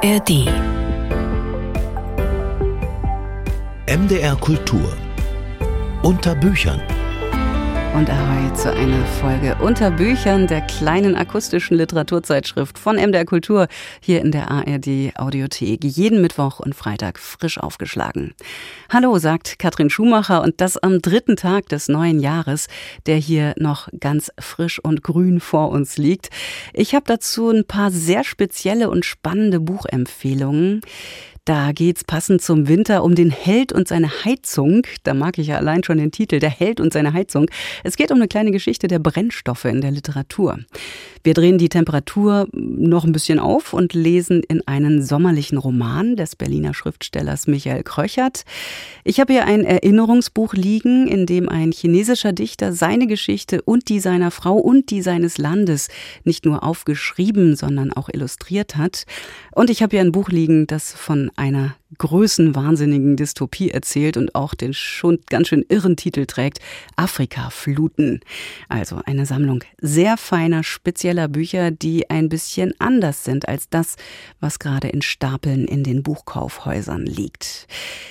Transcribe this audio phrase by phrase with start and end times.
[0.00, 0.30] ARD
[3.88, 4.96] MDR Kultur.
[6.04, 6.80] Unter Büchern
[7.98, 13.66] und Ahoi zu einer Folge unter Büchern der kleinen akustischen Literaturzeitschrift von MDR Kultur
[14.00, 15.82] hier in der ARD Audiothek.
[15.82, 18.34] Jeden Mittwoch und Freitag frisch aufgeschlagen.
[18.88, 22.68] Hallo, sagt Katrin Schumacher und das am dritten Tag des neuen Jahres,
[23.06, 26.28] der hier noch ganz frisch und grün vor uns liegt.
[26.74, 30.82] Ich habe dazu ein paar sehr spezielle und spannende Buchempfehlungen.
[31.48, 34.82] Da geht's passend zum Winter um den Held und seine Heizung.
[35.02, 37.50] Da mag ich ja allein schon den Titel, der Held und seine Heizung.
[37.84, 40.58] Es geht um eine kleine Geschichte der Brennstoffe in der Literatur.
[41.24, 46.36] Wir drehen die Temperatur noch ein bisschen auf und lesen in einen sommerlichen Roman des
[46.36, 48.44] Berliner Schriftstellers Michael Kröchert.
[49.02, 54.00] Ich habe hier ein Erinnerungsbuch liegen, in dem ein chinesischer Dichter seine Geschichte und die
[54.00, 55.88] seiner Frau und die seines Landes
[56.24, 59.04] nicht nur aufgeschrieben, sondern auch illustriert hat.
[59.52, 64.54] Und ich habe hier ein Buch liegen, das von einer größenwahnsinnigen Dystopie erzählt und auch
[64.54, 66.58] den schon ganz schön irren Titel trägt,
[66.96, 68.20] Afrika Fluten.
[68.68, 73.96] Also eine Sammlung sehr feiner, spezieller Bücher, die ein bisschen anders sind als das,
[74.40, 77.66] was gerade in Stapeln in den Buchkaufhäusern liegt.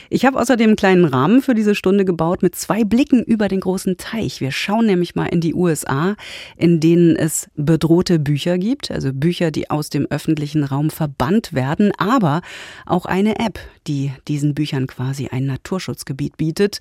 [0.09, 3.59] Ich habe außerdem einen kleinen Rahmen für diese Stunde gebaut mit zwei Blicken über den
[3.59, 4.41] großen Teich.
[4.41, 6.15] Wir schauen nämlich mal in die USA,
[6.55, 11.91] in denen es bedrohte Bücher gibt, also Bücher, die aus dem öffentlichen Raum verbannt werden,
[11.97, 12.41] aber
[12.85, 16.79] auch eine App, die diesen Büchern quasi ein Naturschutzgebiet bietet.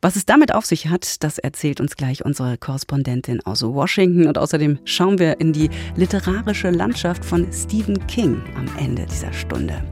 [0.00, 4.26] Was es damit auf sich hat, das erzählt uns gleich unsere Korrespondentin aus Washington.
[4.26, 9.82] Und außerdem schauen wir in die literarische Landschaft von Stephen King am Ende dieser Stunde.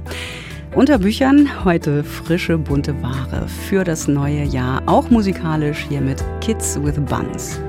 [0.75, 6.83] Unter Büchern heute frische, bunte Ware für das neue Jahr, auch musikalisch hier mit Kids
[6.83, 7.61] with Buns.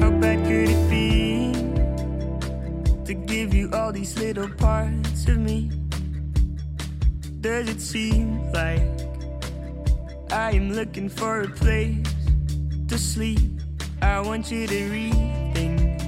[0.00, 1.50] How bad could it be
[3.04, 5.70] to give you all these little parts of me?
[7.44, 8.80] Does it seem like
[10.32, 11.98] I am looking for a place
[12.88, 13.60] to sleep?
[14.00, 15.12] I want you to read
[15.52, 16.00] things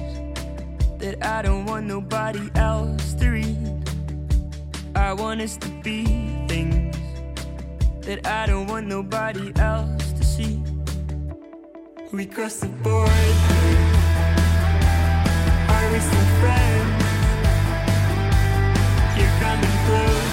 [0.97, 3.87] that I don't want nobody else to read.
[4.95, 6.05] I want us to be
[6.47, 6.97] things
[8.01, 10.59] that I don't want nobody else to see.
[12.11, 13.11] We cross the board.
[15.69, 17.03] Are we still friends?
[19.15, 20.26] You're coming close.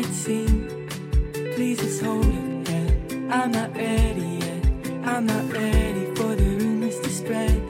[0.00, 0.88] Might seem.
[1.54, 3.34] Please just hold it, yeah.
[3.36, 4.66] I'm not ready yet.
[5.04, 7.62] I'm not ready for the rumors to spread.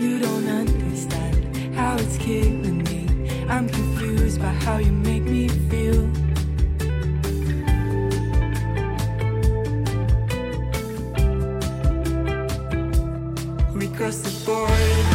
[0.00, 3.46] You don't understand how it's killing me.
[3.48, 6.10] I'm confused by how you make me feel.
[13.74, 15.13] We crossed the border.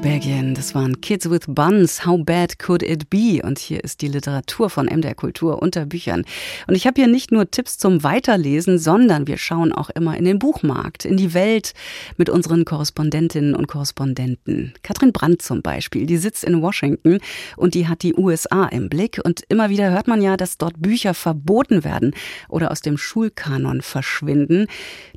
[0.00, 0.54] Belgien.
[0.54, 2.06] Das waren Kids with Buns.
[2.06, 3.40] How bad could it be?
[3.42, 6.24] Und hier ist die Literatur von MDR Kultur unter Büchern.
[6.66, 10.24] Und ich habe hier nicht nur Tipps zum Weiterlesen, sondern wir schauen auch immer in
[10.24, 11.74] den Buchmarkt, in die Welt
[12.16, 14.74] mit unseren Korrespondentinnen und Korrespondenten.
[14.82, 17.18] Katrin Brandt zum Beispiel, die sitzt in Washington
[17.56, 19.20] und die hat die USA im Blick.
[19.24, 22.14] Und immer wieder hört man ja, dass dort Bücher verboten werden
[22.48, 24.66] oder aus dem Schulkanon verschwinden.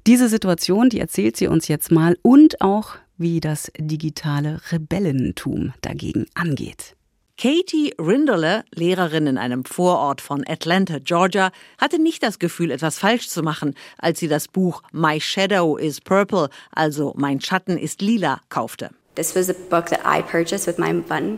[0.07, 6.25] Diese Situation, die erzählt sie uns jetzt mal und auch, wie das digitale Rebellentum dagegen
[6.33, 6.95] angeht.
[7.37, 13.29] Katie Rinderle, Lehrerin in einem Vorort von Atlanta, Georgia, hatte nicht das Gefühl, etwas falsch
[13.29, 18.41] zu machen, als sie das Buch My Shadow is Purple, also Mein Schatten ist lila,
[18.49, 18.91] kaufte.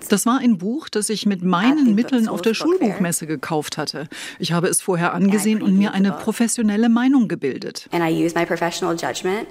[0.09, 4.07] Das war ein Buch, das ich mit meinen Mitteln auf der Schulbuchmesse gekauft hatte.
[4.37, 7.89] Ich habe es vorher angesehen und mir eine professionelle Meinung gebildet.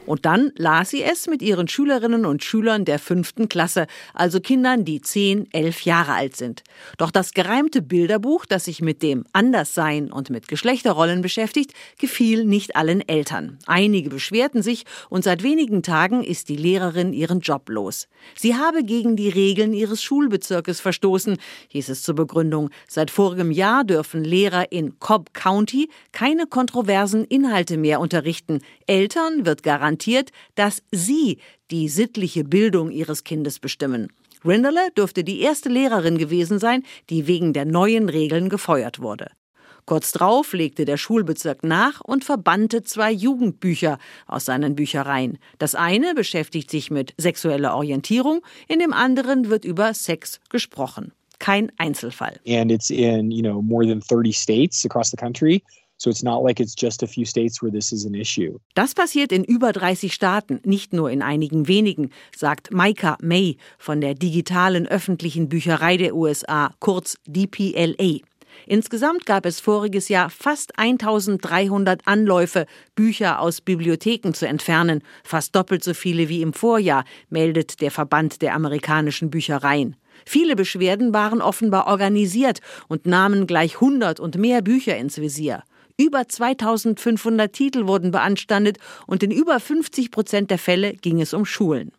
[0.06, 4.84] Und dann las sie es mit ihren Schülerinnen und Schülern der fünften Klasse, also Kindern,
[4.84, 6.62] die zehn, elf Jahre alt sind.
[6.98, 12.76] Doch das gereimte Bilderbuch, das sich mit dem Anderssein und mit Geschlechterrollen beschäftigt, gefiel nicht
[12.76, 13.58] allen Eltern.
[13.66, 18.06] Einige beschwerten sich und seit wenigen Tagen ist die Lehrerin ihren Job los.
[18.34, 21.36] Sie habe gegen die Regeln ihres Schulbezirkes verstoßen,
[21.68, 22.70] hieß es zur Begründung.
[22.88, 28.60] Seit vorigem Jahr dürfen Lehrer in Cobb County keine kontroversen Inhalte mehr unterrichten.
[28.86, 31.38] Eltern wird garantiert, dass sie
[31.70, 34.08] die sittliche Bildung ihres Kindes bestimmen.
[34.44, 39.30] Rinderle dürfte die erste Lehrerin gewesen sein, die wegen der neuen Regeln gefeuert wurde.
[39.84, 45.38] Kurz darauf legte der Schulbezirk nach und verbannte zwei Jugendbücher aus seinen Büchereien.
[45.58, 51.12] Das eine beschäftigt sich mit sexueller Orientierung, in dem anderen wird über Sex gesprochen.
[51.40, 52.38] Kein Einzelfall.
[52.46, 55.62] And it's in, you know, more than 30 states across the country.
[56.02, 58.58] So it's not like it's just a few states where this is an issue.
[58.74, 64.00] Das passiert in über 30 Staaten, nicht nur in einigen wenigen, sagt Micah May von
[64.00, 68.18] der digitalen öffentlichen Bücherei der USA, kurz DPLA.
[68.66, 75.84] Insgesamt gab es voriges Jahr fast 1300 Anläufe, Bücher aus Bibliotheken zu entfernen, fast doppelt
[75.84, 79.96] so viele wie im Vorjahr, meldet der Verband der amerikanischen Büchereien.
[80.24, 85.62] Viele Beschwerden waren offenbar organisiert und nahmen gleich 100 und mehr Bücher ins Visier.
[85.98, 91.44] Über 2500 Titel wurden beanstandet und in über 50 Prozent der Fälle ging es um
[91.44, 91.92] Schulen.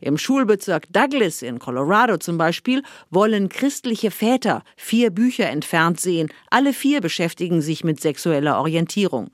[0.00, 6.28] Im Schulbezirk Douglas in Colorado zum Beispiel wollen christliche Väter vier Bücher entfernt sehen.
[6.50, 9.30] Alle vier beschäftigen sich mit sexueller Orientierung.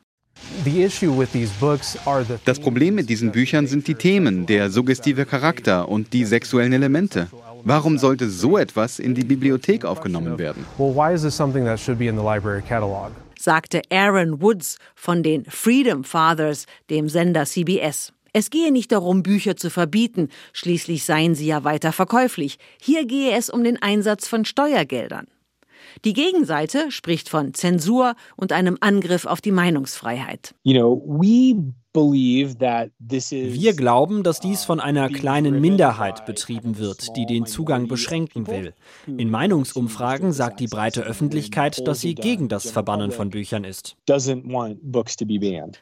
[2.45, 7.29] Das Problem mit diesen Büchern sind die Themen, der suggestive Charakter und die sexuellen Elemente.
[7.65, 10.65] Warum sollte so etwas in die Bibliothek aufgenommen werden?
[13.39, 18.13] sagte Aaron Woods von den Freedom Fathers, dem Sender CBS.
[18.32, 22.59] Es gehe nicht darum, Bücher zu verbieten, schließlich seien sie ja weiter verkäuflich.
[22.81, 25.27] Hier gehe es um den Einsatz von Steuergeldern.
[26.05, 30.55] Die Gegenseite spricht von Zensur und einem Angriff auf die Meinungsfreiheit.
[30.62, 37.47] You know, we wir glauben, dass dies von einer kleinen Minderheit betrieben wird, die den
[37.47, 38.75] Zugang beschränken will.
[39.07, 43.97] In Meinungsumfragen sagt die breite Öffentlichkeit, dass sie gegen das Verbannen von Büchern ist.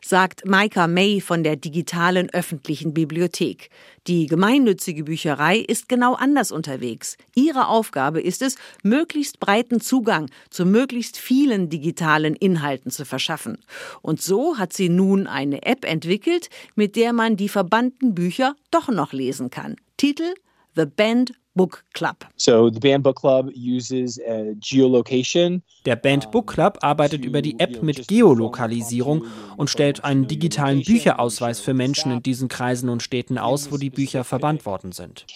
[0.03, 3.69] Sagt Micah May von der digitalen öffentlichen Bibliothek.
[4.09, 7.19] Die gemeinnützige Bücherei ist genau anders unterwegs.
[7.35, 13.59] Ihre Aufgabe ist es, möglichst breiten Zugang zu möglichst vielen digitalen Inhalten zu verschaffen.
[14.01, 18.89] Und so hat sie nun eine App entwickelt, mit der man die verbannten Bücher doch
[18.89, 19.77] noch lesen kann.
[19.99, 20.33] Titel
[20.75, 22.17] The Band Book Club.
[22.37, 25.63] So the Band Book Club uses a geolocation.
[25.85, 29.25] Der Band Book Club arbeitet über die App mit Geolokalisierung
[29.57, 33.91] und stellt einen digitalen Bücherausweis für Menschen in diesen Kreisen und Städten aus, wo die
[33.91, 35.27] Bücher verbannt worden sind.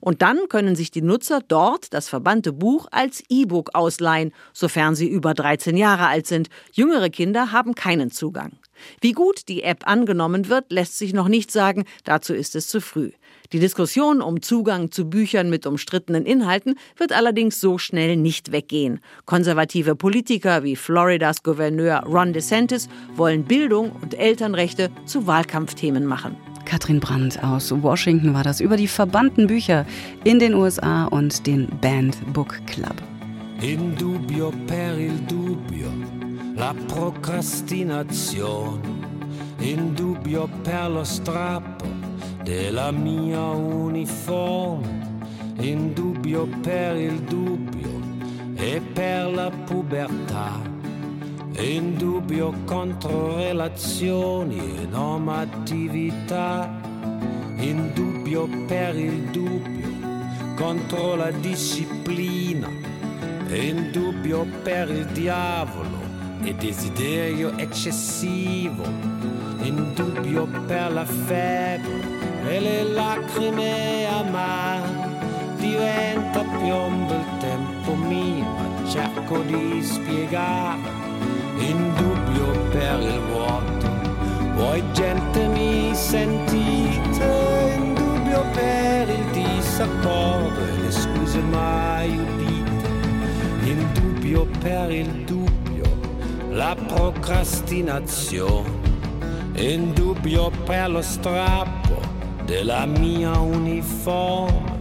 [0.00, 5.08] Und dann können sich die Nutzer dort das verbannte Buch als E-Book ausleihen, sofern sie
[5.08, 6.48] über 13 Jahre alt sind.
[6.72, 8.52] Jüngere Kinder haben keinen Zugang.
[9.00, 12.80] Wie gut die App angenommen wird, lässt sich noch nicht sagen, dazu ist es zu
[12.80, 13.10] früh.
[13.52, 19.00] Die Diskussion um Zugang zu Büchern mit umstrittenen Inhalten wird allerdings so schnell nicht weggehen.
[19.26, 26.36] Konservative Politiker wie Floridas Gouverneur Ron DeSantis wollen Bildung und Elternrechte zu Wahlkampfthemen machen.
[26.64, 29.86] Katrin Brandt aus Washington war das über die verbannten Bücher
[30.24, 32.96] in den USA und den Banned Book Club.
[33.60, 35.88] In dubio per il dubbio,
[36.54, 38.80] la procrastinazione,
[39.58, 41.84] in dubio per lo strappo
[42.42, 45.22] della mia uniforme,
[45.58, 48.00] in dubbio per il dubbio
[48.54, 50.60] e per la pubertà,
[51.58, 56.70] in dubbio contro relazioni e normatività,
[57.56, 59.88] in dubbio per il dubbio,
[60.54, 62.68] contro la disciplina,
[63.48, 65.93] in dubbio per il diavolo
[66.44, 68.84] e desiderio eccessivo,
[69.62, 72.02] in dubbio per la febbre
[72.46, 75.12] e le lacrime amare.
[75.56, 80.78] Diventa piombo il tempo mio, ma cerco di spiegare,
[81.58, 83.92] in dubbio per il vuoto.
[84.56, 92.88] Voi gente mi sentite, in dubbio per il disaccordo e le scuse mai udite,
[93.64, 95.43] in dubbio per il dubbio,
[96.54, 98.70] la procrastinazione,
[99.56, 102.00] in dubbio per lo strappo
[102.44, 104.78] della mia uniforme,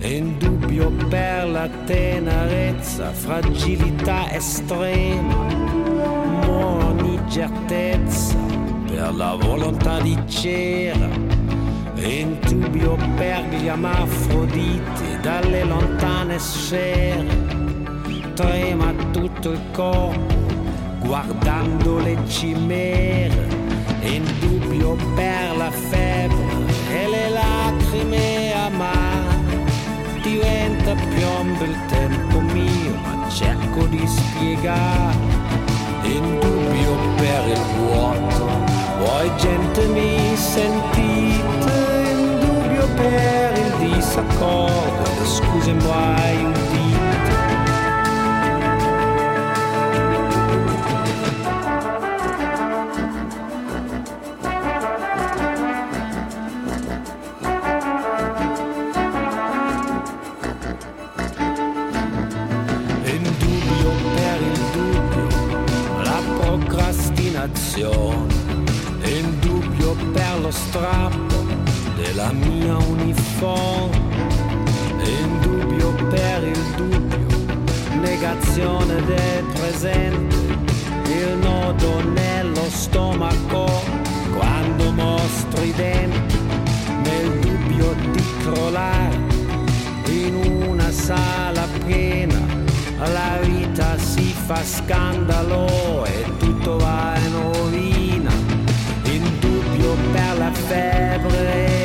[0.00, 5.46] in dubbio per la tenerezza, fragilità estrema,
[6.46, 8.36] ogni certezza
[8.86, 11.08] per la volontà di cera,
[11.94, 17.48] in dubbio per gli amafroditi dalle lontane sfere,
[18.34, 20.39] trema tutto il corpo
[21.00, 23.48] guardando le cimere,
[24.02, 29.38] in dubbio per la febbre e le lacrime amare.
[30.22, 35.16] Diventa piombo il tempo mio, ma cerco di spiegare,
[36.02, 38.48] in dubbio per il vuoto.
[38.98, 41.72] Voi gente mi sentite,
[42.12, 46.70] in dubbio per il disaccordo, le scuse mai udite.
[46.74, 46.79] in
[67.80, 68.34] procrastinazione,
[69.04, 71.44] in dubbio per lo strappo
[71.96, 73.96] della mia uniforme,
[75.02, 77.26] in dubbio per il dubbio,
[78.00, 80.36] negazione del presente,
[81.06, 83.66] il nodo nello stomaco
[84.36, 86.38] quando mostro i denti,
[87.02, 89.18] nel dubbio di crollare
[90.06, 92.38] in una sala piena
[92.98, 96.24] la vita si fa scandalo e
[96.60, 98.30] tutto va in rovina
[99.04, 101.79] in dubbio per la febbre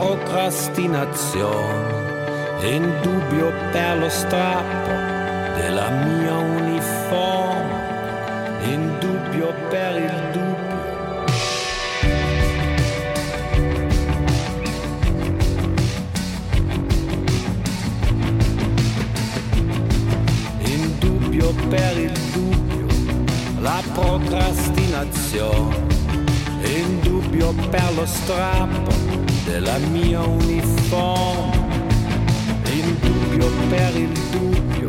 [0.00, 4.88] procrastinazione, in dubbio per lo strappo
[5.56, 7.74] della mia uniforme,
[8.62, 10.48] in dubbio per il dubbio.
[20.62, 22.86] In dubbio per il dubbio,
[23.60, 25.88] la procrastinazione
[26.62, 31.88] in dubbio per lo strappo della mia uniforme,
[32.72, 34.79] in dubbio per il dubbio.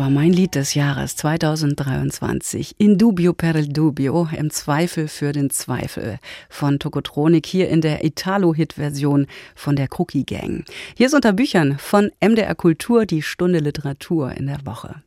[0.00, 2.76] War mein Lied des Jahres 2023.
[2.78, 8.02] In dubio per il dubio, im Zweifel für den Zweifel von Tokotronik hier in der
[8.02, 10.64] Italo-Hit-Version von der Cookie Gang.
[10.96, 15.02] Hier ist unter Büchern von MDR Kultur die Stunde Literatur in der Woche.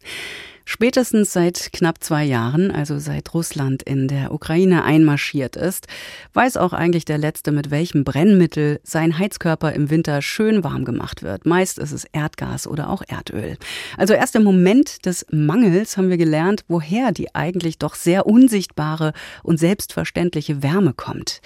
[0.66, 5.88] Spätestens seit knapp zwei Jahren, also seit Russland in der Ukraine einmarschiert ist,
[6.34, 11.22] weiß auch eigentlich der Letzte, mit welchem Brennmittel sein Heizkörper im Winter schön warm gemacht
[11.22, 11.46] wird.
[11.46, 13.58] Meist ist es Erdgas oder auch Erdöl.
[13.98, 19.12] Also erst im Moment des Mangels haben wir gelernt, woher die eigentlich doch sehr unsichtbare
[19.44, 21.42] und selbstverständliche Wärme kommt.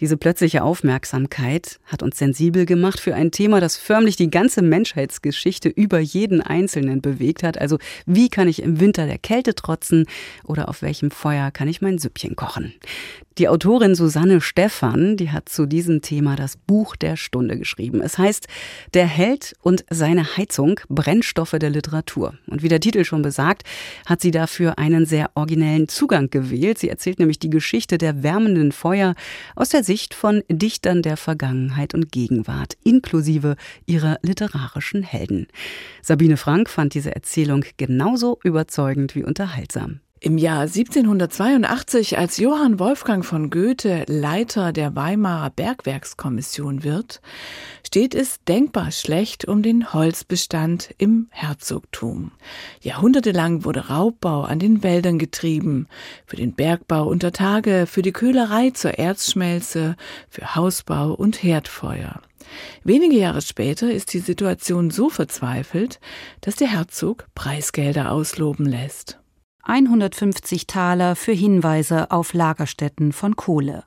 [0.00, 5.68] Diese plötzliche Aufmerksamkeit hat uns sensibel gemacht für ein Thema, das förmlich die ganze Menschheitsgeschichte
[5.68, 7.58] über jeden Einzelnen bewegt hat.
[7.58, 10.06] Also wie kann ich ich im Winter der Kälte trotzen
[10.44, 12.72] oder auf welchem Feuer kann ich mein Süppchen kochen?
[13.36, 18.00] Die Autorin Susanne Stephan, die hat zu diesem Thema das Buch der Stunde geschrieben.
[18.00, 18.46] Es heißt
[18.94, 22.34] Der Held und seine Heizung, Brennstoffe der Literatur.
[22.46, 23.64] Und wie der Titel schon besagt,
[24.06, 26.78] hat sie dafür einen sehr originellen Zugang gewählt.
[26.78, 29.16] Sie erzählt nämlich die Geschichte der wärmenden Feuer
[29.56, 35.48] aus der Sicht von Dichtern der Vergangenheit und Gegenwart, inklusive ihrer literarischen Helden.
[36.02, 39.98] Sabine Frank fand diese Erzählung genauso überzeugend wie unterhaltsam.
[40.24, 47.20] Im Jahr 1782, als Johann Wolfgang von Goethe Leiter der Weimarer Bergwerkskommission wird,
[47.86, 52.32] steht es denkbar schlecht um den Holzbestand im Herzogtum.
[52.80, 55.88] Jahrhundertelang wurde Raubbau an den Wäldern getrieben,
[56.24, 59.94] für den Bergbau unter Tage, für die Köhlerei zur Erzschmelze,
[60.30, 62.22] für Hausbau und Herdfeuer.
[62.82, 66.00] Wenige Jahre später ist die Situation so verzweifelt,
[66.40, 69.18] dass der Herzog Preisgelder ausloben lässt.
[69.66, 73.84] 150 Taler für Hinweise auf Lagerstätten von Kohle,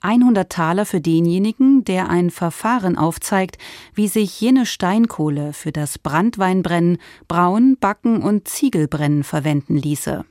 [0.00, 3.56] 100 Taler für denjenigen, der ein Verfahren aufzeigt,
[3.94, 10.24] wie sich jene Steinkohle für das Brandweinbrennen, Brauen, Backen und Ziegelbrennen verwenden ließe.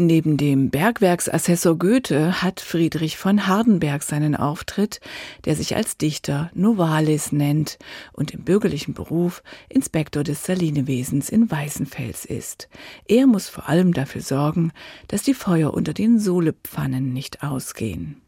[0.00, 5.00] Neben dem Bergwerksassessor Goethe hat Friedrich von Hardenberg seinen Auftritt,
[5.44, 7.80] der sich als Dichter Novalis nennt
[8.12, 12.68] und im bürgerlichen Beruf Inspektor des Salinewesens in Weißenfels ist.
[13.08, 14.70] Er muss vor allem dafür sorgen,
[15.08, 18.22] dass die Feuer unter den Sohlepfannen nicht ausgehen.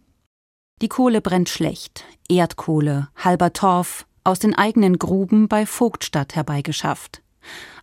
[0.82, 2.02] Die Kohle brennt schlecht.
[2.28, 7.22] Erdkohle, halber Torf, aus den eigenen Gruben bei Vogtstadt herbeigeschafft.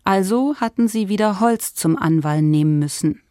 [0.03, 3.21] Also hatten sie wieder Holz zum Anwallen nehmen müssen.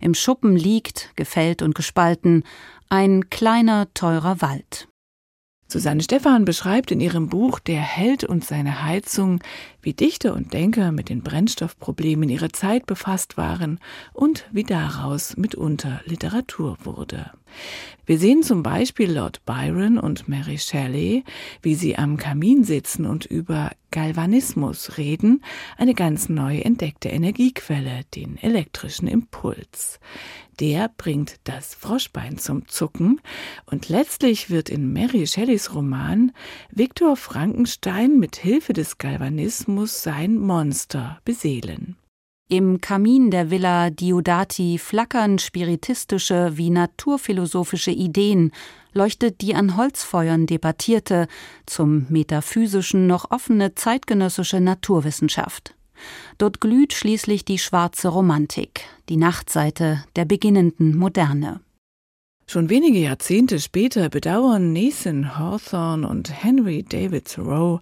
[0.00, 2.44] Im Schuppen liegt, gefällt und gespalten,
[2.88, 4.88] ein kleiner, teurer Wald.
[5.66, 9.40] Susanne Stephan beschreibt in ihrem Buch Der Held und seine Heizung,
[9.80, 13.80] wie Dichter und Denker mit den Brennstoffproblemen ihrer Zeit befasst waren
[14.12, 17.30] und wie daraus mitunter Literatur wurde.
[18.06, 21.24] Wir sehen zum Beispiel Lord Byron und Mary Shelley,
[21.62, 25.42] wie sie am Kamin sitzen und über Galvanismus reden,
[25.78, 30.00] eine ganz neu entdeckte Energiequelle, den elektrischen Impuls.
[30.60, 33.20] Der bringt das Froschbein zum Zucken
[33.66, 36.32] und letztlich wird in Mary Shelleys Roman
[36.70, 41.96] Viktor Frankenstein mit Hilfe des Galvanismus sein Monster beseelen.
[42.48, 48.52] Im Kamin der Villa Diodati flackern spiritistische wie naturphilosophische Ideen,
[48.92, 51.26] leuchtet die an Holzfeuern debattierte,
[51.66, 55.73] zum metaphysischen noch offene zeitgenössische Naturwissenschaft.
[56.38, 61.60] Dort glüht schließlich die schwarze Romantik, die Nachtseite der beginnenden Moderne.
[62.46, 67.80] Schon wenige Jahrzehnte später bedauern Nathan Hawthorne und Henry David Thoreau,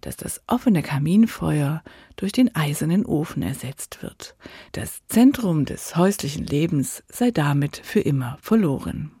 [0.00, 1.82] dass das offene Kaminfeuer
[2.14, 4.36] durch den eisernen Ofen ersetzt wird.
[4.72, 9.15] Das Zentrum des häuslichen Lebens sei damit für immer verloren.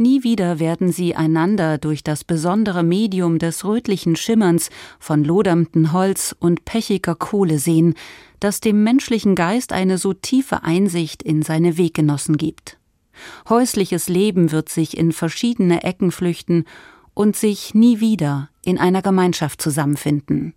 [0.00, 6.34] Nie wieder werden sie einander durch das besondere Medium des rötlichen Schimmerns von loderndem Holz
[6.40, 7.92] und pechiger Kohle sehen,
[8.40, 12.78] das dem menschlichen Geist eine so tiefe Einsicht in seine Weggenossen gibt.
[13.50, 16.64] Häusliches Leben wird sich in verschiedene Ecken flüchten
[17.12, 20.54] und sich nie wieder in einer Gemeinschaft zusammenfinden.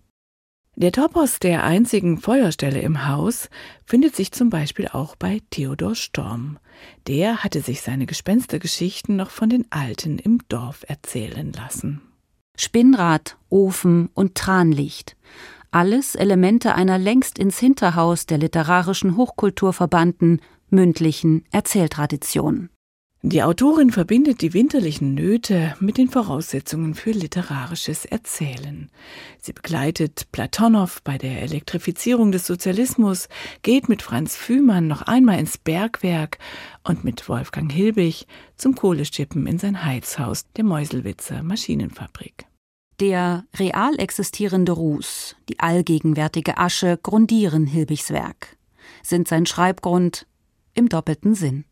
[0.76, 3.48] Der Topos der einzigen Feuerstelle im Haus
[3.84, 6.58] findet sich zum Beispiel auch bei Theodor Storm.
[7.06, 12.02] Der hatte sich seine Gespenstergeschichten noch von den Alten im Dorf erzählen lassen.
[12.56, 15.16] Spinnrad, Ofen und Tranlicht.
[15.70, 22.68] Alles Elemente einer längst ins Hinterhaus der literarischen Hochkultur verbannten, mündlichen Erzähltradition.
[23.26, 28.90] Die Autorin verbindet die winterlichen Nöte mit den Voraussetzungen für literarisches Erzählen.
[29.40, 33.30] Sie begleitet Platonow bei der Elektrifizierung des Sozialismus,
[33.62, 36.36] geht mit Franz Fühmann noch einmal ins Bergwerk
[36.86, 38.26] und mit Wolfgang Hilbig
[38.58, 42.44] zum Kohlestippen in sein Heizhaus der Meuselwitzer Maschinenfabrik.
[43.00, 48.58] Der real existierende Ruß, die allgegenwärtige Asche grundieren Hilbigs Werk,
[49.02, 50.26] sind sein Schreibgrund
[50.74, 51.64] im doppelten Sinn.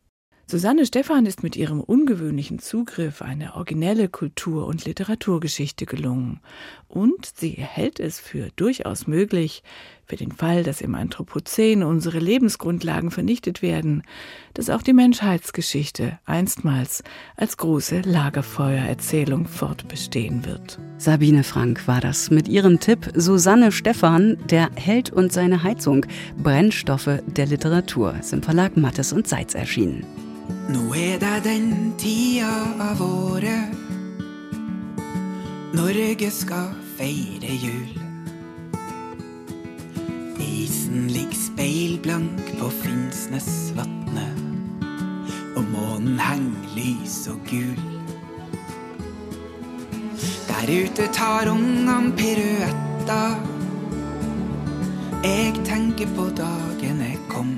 [0.53, 6.41] Susanne Stephan ist mit ihrem ungewöhnlichen Zugriff eine originelle Kultur- und Literaturgeschichte gelungen.
[6.87, 9.63] Und sie hält es für durchaus möglich,
[10.05, 14.03] für den Fall, dass im Anthropozän unsere Lebensgrundlagen vernichtet werden,
[14.53, 17.01] dass auch die Menschheitsgeschichte einstmals
[17.35, 20.77] als große Lagerfeuererzählung fortbestehen wird.
[20.99, 26.05] Sabine Frank war das mit ihrem Tipp Susanne Stephan, der Held und seine Heizung,
[26.37, 30.05] Brennstoffe der Literatur, ist im Verlag Mattes und Seitz erschienen.
[30.69, 33.73] Nå er det den tida av året
[35.73, 37.97] Norge skal feire jul.
[40.39, 44.39] Isen ligger speilblank på Finnsnesvatnet,
[45.57, 47.83] og månen henger lys og gul.
[50.47, 53.35] Der ute tar ungene piruetter.
[55.25, 57.57] Jeg tenker på dagen jeg kom.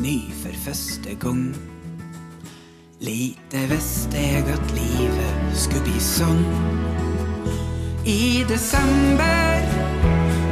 [0.00, 1.56] Snø for første gang.
[3.00, 6.40] Lite visste jeg at livet skulle bli sånn.
[8.08, 9.66] I desember,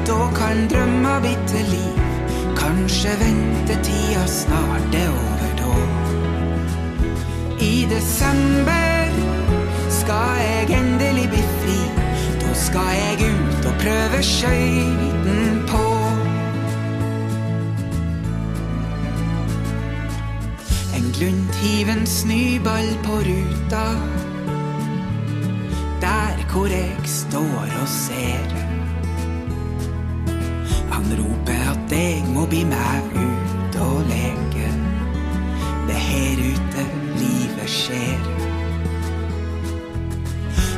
[0.08, 2.02] da kan drømmer bli til liv.
[2.58, 5.78] Kanskje ventetida snart er over da.
[7.64, 9.16] I desember
[10.00, 11.80] skal jeg endelig bli fri.
[12.42, 15.57] Da skal jeg ut og prøve skøyten
[21.18, 22.28] på.
[22.28, 23.84] nyball på ruta.
[26.00, 28.48] Der hvor jeg står og ser.
[30.90, 34.70] Han roper at jeg må bli med ut og leke.
[35.86, 36.86] Det er her ute
[37.18, 38.22] livet skjer.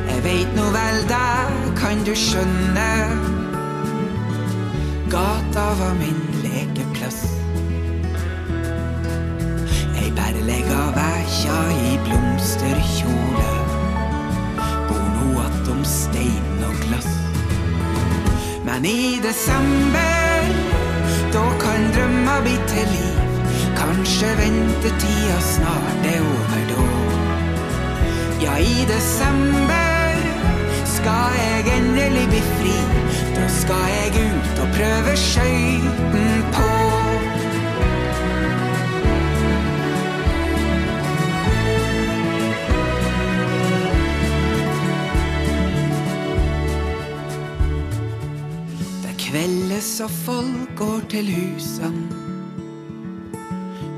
[0.09, 2.91] Jeg veit nå vel det, kan du skjønne.
[5.11, 6.30] Gata var min
[10.95, 13.51] vekja i blomsterkjole.
[14.89, 17.09] Bor nå attom stein og glass.
[18.65, 20.51] Men i desember,
[21.33, 23.21] da kan drømma bli til liv.
[23.79, 26.89] Kanskje ventetida snart er over da.
[28.41, 30.21] Ja, i desember
[30.85, 32.77] skal jeg endelig bli fri.
[33.35, 36.70] Da skal jeg ut og prøve skøyten på.
[50.03, 52.07] Og folk går til husene.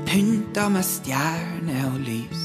[0.06, 2.42] Pynta med stjerner og lys.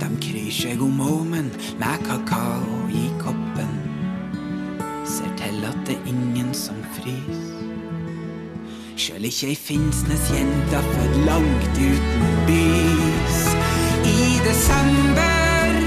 [0.00, 3.74] De kryr seg om åmen med kakao i koppen.
[5.04, 7.44] Ser til at det er ingen som frys.
[8.96, 13.44] Sjøl ikke ei Finnsnes-jente født langt uten bys.
[14.06, 15.78] I desember,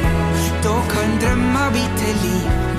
[0.68, 2.75] da kan drømmer bli til liv.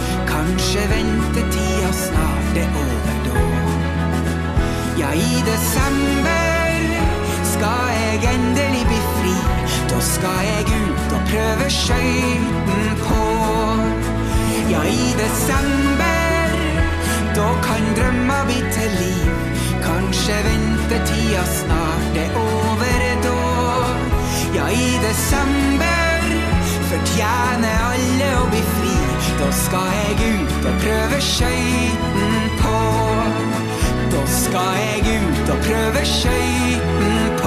[0.46, 3.40] Kanskje ventetida snart er over da.
[4.98, 6.84] Ja, i desember
[7.52, 9.34] skal jeg endelig bli fri.
[9.90, 13.26] Da skal jeg ut og prøve skøyten på.
[14.70, 16.54] Ja, i desember,
[17.34, 19.34] da kan drømma bli til liv.
[19.82, 23.38] Kanskje ventetida snart er over da.
[24.54, 26.34] Ja, i desember
[26.90, 28.85] fortjener alle å bli fri.
[29.38, 32.78] Da skal jeg ut og prøve skøyten på.
[34.12, 37.45] Da skal jeg ut og prøve skøyten på.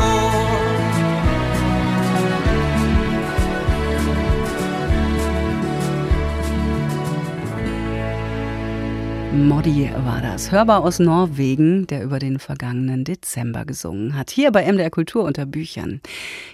[9.48, 10.52] Moddi war das.
[10.52, 14.32] Hörbar aus Norwegen, der über den vergangenen Dezember gesungen hat.
[14.32, 16.02] Hier bei MDR Kultur unter Büchern.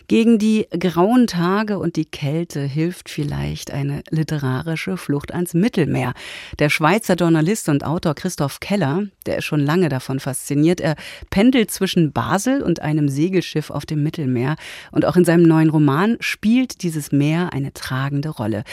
[0.08, 6.14] Gegen die grauen Tage und die Kälte hilft vielleicht eine literarische Flucht ans Mittelmeer.
[6.60, 10.80] Der Schweizer Journalist und Autor Christoph Keller, der ist schon lange davon fasziniert.
[10.80, 10.96] Er
[11.30, 14.56] pendelt zwischen Basel und einem Segelschiff auf dem Mittelmeer.
[14.92, 18.64] Und auch in seinem neuen Roman spielt dieses Meer eine tragende Rolle.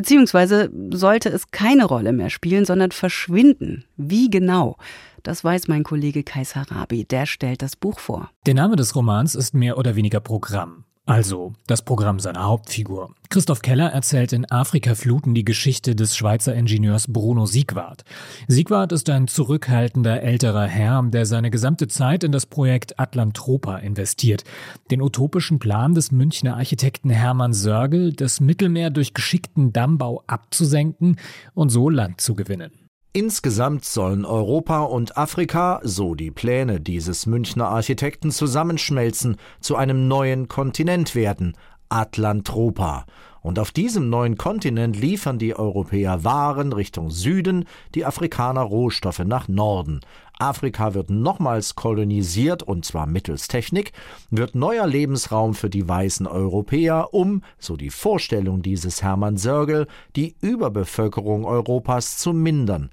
[0.00, 3.84] Beziehungsweise sollte es keine Rolle mehr spielen, sondern verschwinden.
[3.98, 4.78] Wie genau?
[5.22, 7.04] Das weiß mein Kollege Kais Harabi.
[7.04, 8.30] Der stellt das Buch vor.
[8.46, 10.84] Der Name des Romans ist mehr oder weniger Programm.
[11.10, 13.16] Also das Programm seiner Hauptfigur.
[13.30, 18.04] Christoph Keller erzählt in Afrika-Fluten die Geschichte des Schweizer Ingenieurs Bruno Siegwart.
[18.46, 24.44] Siegwart ist ein zurückhaltender älterer Herr, der seine gesamte Zeit in das Projekt Atlantropa investiert.
[24.92, 31.16] Den utopischen Plan des Münchner Architekten Hermann Sörgel, das Mittelmeer durch geschickten Dammbau abzusenken
[31.54, 32.70] und so Land zu gewinnen.
[33.12, 40.46] Insgesamt sollen Europa und Afrika, so die Pläne dieses Münchner Architekten, zusammenschmelzen, zu einem neuen
[40.46, 41.56] Kontinent werden,
[41.88, 43.06] Atlantropa.
[43.42, 47.64] Und auf diesem neuen Kontinent liefern die Europäer Waren Richtung Süden,
[47.96, 50.02] die Afrikaner Rohstoffe nach Norden.
[50.38, 53.92] Afrika wird nochmals kolonisiert und zwar mittels Technik,
[54.30, 60.36] wird neuer Lebensraum für die weißen Europäer, um, so die Vorstellung dieses Hermann Sörgel, die
[60.40, 62.90] Überbevölkerung Europas zu mindern.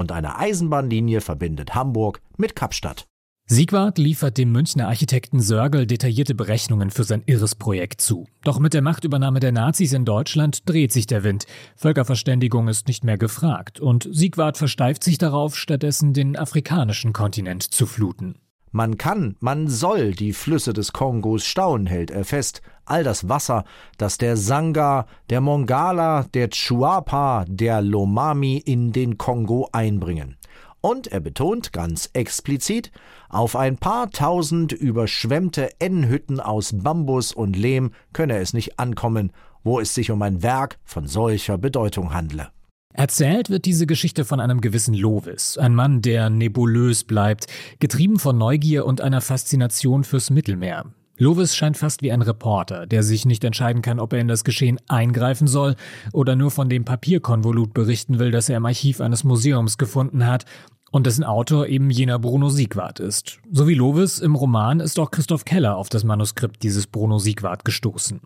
[0.00, 3.04] Und eine Eisenbahnlinie verbindet Hamburg mit Kapstadt.
[3.44, 8.26] Siegwart liefert dem Münchner Architekten Sörgel detaillierte Berechnungen für sein irres Projekt zu.
[8.42, 11.44] Doch mit der Machtübernahme der Nazis in Deutschland dreht sich der Wind.
[11.76, 17.84] Völkerverständigung ist nicht mehr gefragt und Siegwart versteift sich darauf, stattdessen den afrikanischen Kontinent zu
[17.84, 18.36] fluten.
[18.72, 22.62] Man kann, man soll die Flüsse des Kongos stauen, hält er fest.
[22.84, 23.64] All das Wasser,
[23.98, 30.36] das der Sanga, der Mongala, der Chuapa, der Lomami in den Kongo einbringen.
[30.80, 32.92] Und er betont ganz explizit,
[33.28, 39.80] auf ein paar tausend überschwemmte N-Hütten aus Bambus und Lehm könne es nicht ankommen, wo
[39.80, 42.50] es sich um ein Werk von solcher Bedeutung handle.
[42.92, 47.46] Erzählt wird diese Geschichte von einem gewissen Lovis, ein Mann, der nebulös bleibt,
[47.78, 50.86] getrieben von Neugier und einer Faszination fürs Mittelmeer.
[51.16, 54.42] Lovis scheint fast wie ein Reporter, der sich nicht entscheiden kann, ob er in das
[54.42, 55.76] Geschehen eingreifen soll
[56.12, 60.46] oder nur von dem Papierkonvolut berichten will, das er im Archiv eines Museums gefunden hat
[60.90, 63.38] und dessen Autor eben jener Bruno Siegwart ist.
[63.50, 67.64] So wie Lovis im Roman ist auch Christoph Keller auf das Manuskript dieses Bruno Siegwart
[67.64, 68.20] gestoßen.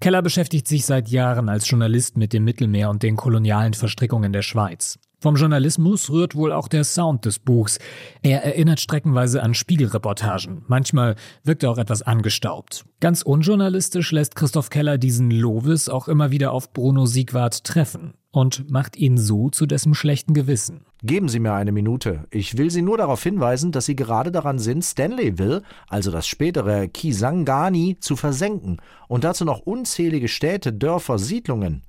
[0.00, 4.42] Keller beschäftigt sich seit Jahren als Journalist mit dem Mittelmeer und den kolonialen Verstrickungen der
[4.42, 4.98] Schweiz.
[5.20, 7.80] Vom Journalismus rührt wohl auch der Sound des Buchs.
[8.22, 10.62] Er erinnert streckenweise an Spiegelreportagen.
[10.68, 12.84] Manchmal wirkt er auch etwas angestaubt.
[13.00, 18.70] Ganz unjournalistisch lässt Christoph Keller diesen Lovis auch immer wieder auf Bruno Siegwart treffen und
[18.70, 20.84] macht ihn so zu dessen schlechten Gewissen.
[21.02, 22.28] Geben Sie mir eine Minute.
[22.30, 26.86] Ich will Sie nur darauf hinweisen, dass Sie gerade daran sind, Stanleyville, also das spätere
[26.86, 28.76] Kisangani, zu versenken
[29.08, 31.82] und dazu noch unzählige Städte, Dörfer, Siedlungen.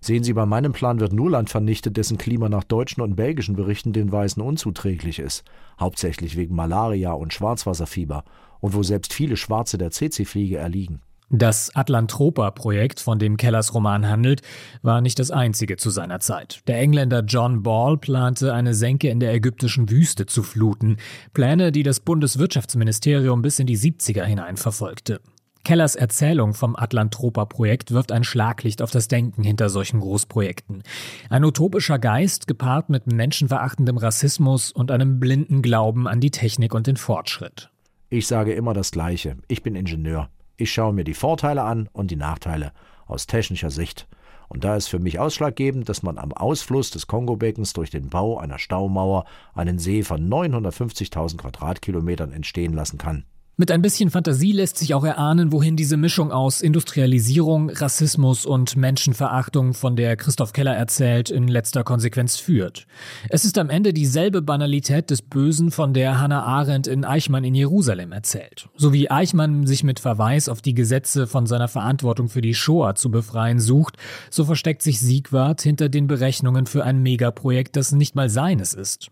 [0.00, 3.56] Sehen Sie, bei meinem Plan wird nur Land vernichtet, dessen Klima nach deutschen und belgischen
[3.56, 5.44] Berichten den Weißen unzuträglich ist,
[5.78, 8.24] hauptsächlich wegen Malaria und Schwarzwasserfieber,
[8.60, 11.02] und wo selbst viele Schwarze der CC-Fliege erliegen.
[11.30, 14.40] Das Atlantropa-Projekt, von dem Kellers Roman handelt,
[14.80, 16.62] war nicht das einzige zu seiner Zeit.
[16.66, 20.96] Der Engländer John Ball plante, eine Senke in der ägyptischen Wüste zu fluten,
[21.34, 25.20] Pläne, die das Bundeswirtschaftsministerium bis in die 70er hinein verfolgte.
[25.64, 30.82] Kellers Erzählung vom Atlantropa-Projekt wirft ein Schlaglicht auf das Denken hinter solchen Großprojekten.
[31.28, 36.86] Ein utopischer Geist gepaart mit menschenverachtendem Rassismus und einem blinden Glauben an die Technik und
[36.86, 37.68] den Fortschritt.
[38.08, 39.36] Ich sage immer das Gleiche.
[39.46, 40.30] Ich bin Ingenieur.
[40.60, 42.72] Ich schaue mir die Vorteile an und die Nachteile
[43.06, 44.08] aus technischer Sicht.
[44.48, 48.38] Und da ist für mich ausschlaggebend, dass man am Ausfluss des Kongobeckens durch den Bau
[48.38, 53.24] einer Staumauer einen See von 950.000 Quadratkilometern entstehen lassen kann.
[53.60, 58.76] Mit ein bisschen Fantasie lässt sich auch erahnen, wohin diese Mischung aus Industrialisierung, Rassismus und
[58.76, 62.86] Menschenverachtung, von der Christoph Keller erzählt, in letzter Konsequenz führt.
[63.28, 67.56] Es ist am Ende dieselbe Banalität des Bösen, von der Hannah Arendt in Eichmann in
[67.56, 68.68] Jerusalem erzählt.
[68.76, 72.94] So wie Eichmann sich mit Verweis auf die Gesetze von seiner Verantwortung für die Shoah
[72.94, 73.96] zu befreien sucht,
[74.30, 79.10] so versteckt sich Siegwart hinter den Berechnungen für ein Megaprojekt, das nicht mal seines ist.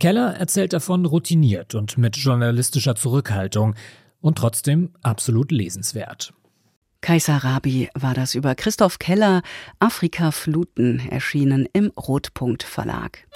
[0.00, 3.74] Keller erzählt davon routiniert und mit journalistischer Zurückhaltung
[4.20, 6.32] und trotzdem absolut lesenswert.
[7.00, 9.42] Kaiser Rabi war das über Christoph Keller
[9.78, 13.26] Afrika Fluten erschienen im Rotpunkt Verlag.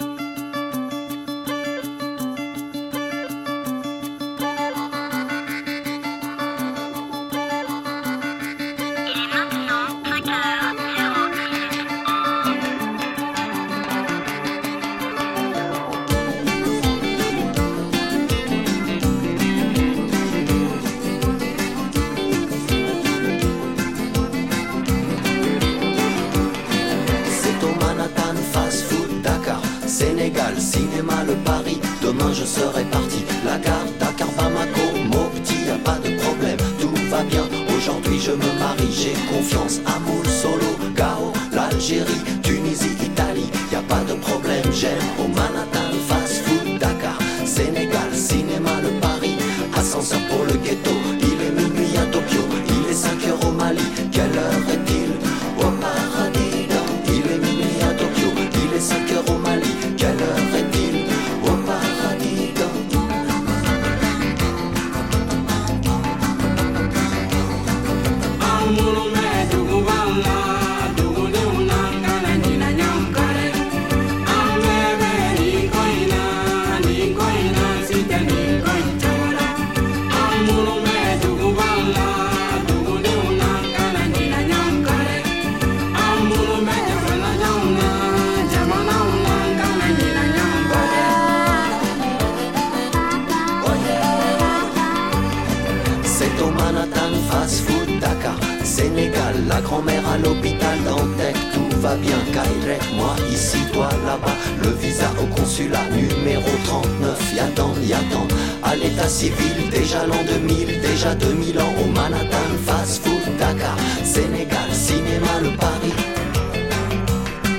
[100.11, 104.35] À l'hôpital Dantec, tout va bien, Kairek, moi ici, toi là-bas.
[104.63, 108.27] Le visa au consulat numéro 39, y'attend, y'attend.
[108.63, 111.73] À l'état civil, déjà l'an 2000, déjà 2000 ans.
[111.83, 115.93] Au Manhattan, fast food, Dakar, Sénégal, cinéma, le Paris.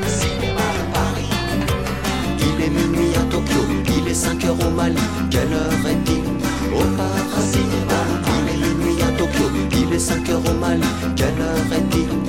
[0.07, 1.31] Cinéma, le Paris.
[2.39, 3.61] Il est minuit à Tokyo,
[3.97, 4.97] il est 5 heures au Mali.
[5.31, 6.25] Quelle heure est-il?
[6.75, 7.59] Au paradis
[8.35, 10.83] Il est minuit à Tokyo, il est 5 heures au Mali.
[11.17, 12.20] Quelle heure est-il?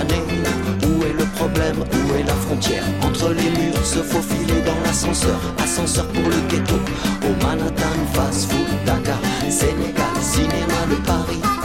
[0.00, 1.78] Où est le problème?
[1.80, 2.84] Où est la frontière?
[3.02, 5.40] Entre les murs, se faufiler dans l'ascenseur.
[5.58, 6.76] Ascenseur pour le ghetto.
[7.24, 9.18] Au Manhattan, fast food, Dakar,
[9.50, 11.57] Sénégal, cinéma de Paris.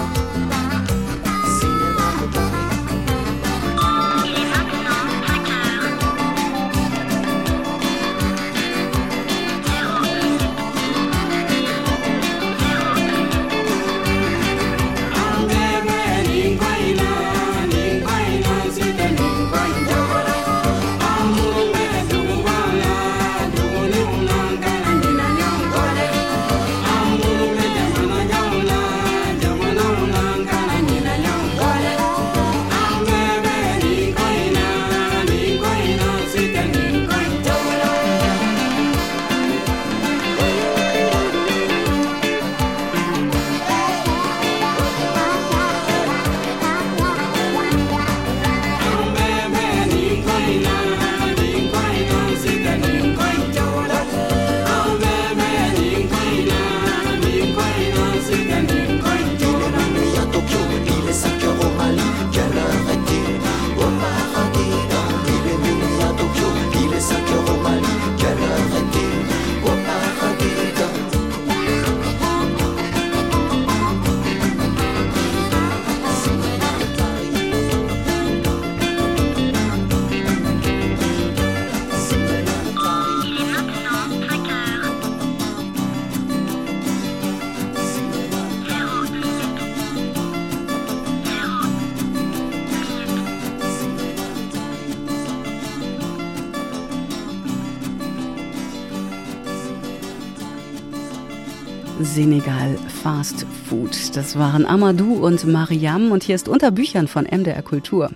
[102.13, 104.15] Senegal Fast Food.
[104.15, 108.11] Das waren Amadou und Mariam und hier ist unter Büchern von MDR Kultur.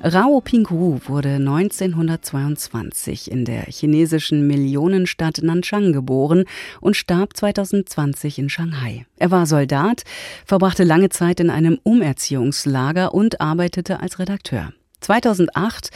[0.00, 6.44] Rao Pingru wurde 1922 in der chinesischen Millionenstadt Nanchang geboren
[6.80, 9.06] und starb 2020 in Shanghai.
[9.16, 10.04] Er war Soldat,
[10.46, 14.72] verbrachte lange Zeit in einem Umerziehungslager und arbeitete als Redakteur.
[15.02, 15.90] 2008,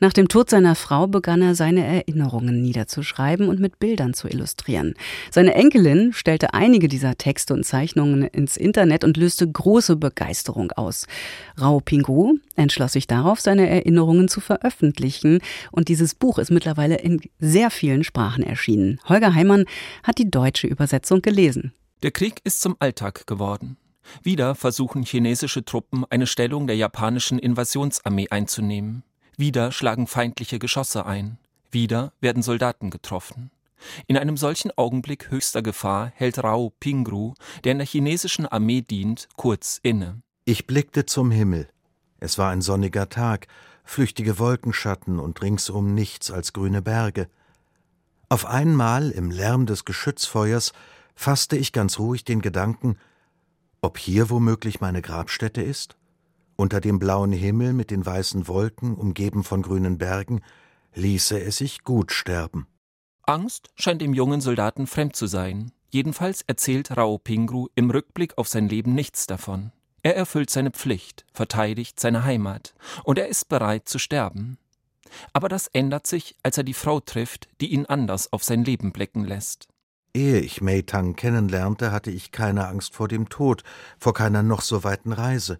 [0.00, 4.94] nach dem Tod seiner Frau, begann er seine Erinnerungen niederzuschreiben und mit Bildern zu illustrieren.
[5.30, 11.06] Seine Enkelin stellte einige dieser Texte und Zeichnungen ins Internet und löste große Begeisterung aus.
[11.56, 17.20] Rao Pingu entschloss sich darauf, seine Erinnerungen zu veröffentlichen und dieses Buch ist mittlerweile in
[17.38, 19.00] sehr vielen Sprachen erschienen.
[19.08, 19.64] Holger Heimann
[20.02, 21.72] hat die deutsche Übersetzung gelesen.
[22.02, 23.76] Der Krieg ist zum Alltag geworden.
[24.22, 29.02] Wieder versuchen chinesische Truppen, eine Stellung der japanischen Invasionsarmee einzunehmen.
[29.36, 31.38] Wieder schlagen feindliche Geschosse ein.
[31.70, 33.50] Wieder werden Soldaten getroffen.
[34.06, 37.34] In einem solchen Augenblick höchster Gefahr hält Rao Pingru,
[37.64, 40.22] der in der chinesischen Armee dient, kurz inne.
[40.44, 41.68] Ich blickte zum Himmel.
[42.20, 43.48] Es war ein sonniger Tag,
[43.84, 47.28] flüchtige Wolkenschatten und ringsum nichts als grüne Berge.
[48.28, 50.72] Auf einmal im Lärm des Geschützfeuers
[51.14, 52.96] fasste ich ganz ruhig den Gedanken,
[53.82, 55.96] ob hier womöglich meine Grabstätte ist?
[56.56, 60.40] Unter dem blauen Himmel mit den weißen Wolken, umgeben von grünen Bergen,
[60.94, 62.66] ließe es sich gut sterben.
[63.24, 65.72] Angst scheint dem jungen Soldaten fremd zu sein.
[65.90, 69.72] Jedenfalls erzählt Rao Pingru im Rückblick auf sein Leben nichts davon.
[70.02, 74.58] Er erfüllt seine Pflicht, verteidigt seine Heimat und er ist bereit zu sterben.
[75.32, 78.92] Aber das ändert sich, als er die Frau trifft, die ihn anders auf sein Leben
[78.92, 79.68] blicken lässt.
[80.14, 83.62] Ehe ich Mei Tang kennenlernte, hatte ich keine Angst vor dem Tod,
[83.98, 85.58] vor keiner noch so weiten Reise.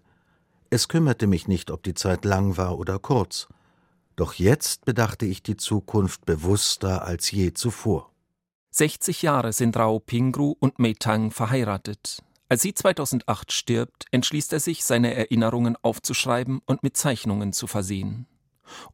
[0.69, 3.47] Es kümmerte mich nicht, ob die Zeit lang war oder kurz.
[4.15, 8.11] Doch jetzt bedachte ich die Zukunft bewusster als je zuvor.
[8.71, 12.23] 60 Jahre sind Rao Pingru und Mei Tang verheiratet.
[12.49, 18.27] Als sie 2008 stirbt, entschließt er sich, seine Erinnerungen aufzuschreiben und mit Zeichnungen zu versehen.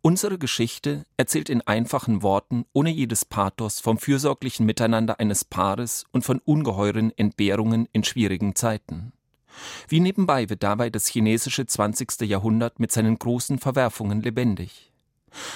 [0.02, 6.24] Unsere Geschichte erzählt in einfachen Worten, ohne jedes Pathos, vom fürsorglichen Miteinander eines Paares und
[6.24, 9.14] von ungeheuren Entbehrungen in schwierigen Zeiten.
[9.88, 12.22] Wie nebenbei wird dabei das chinesische 20.
[12.22, 14.92] Jahrhundert mit seinen großen Verwerfungen lebendig.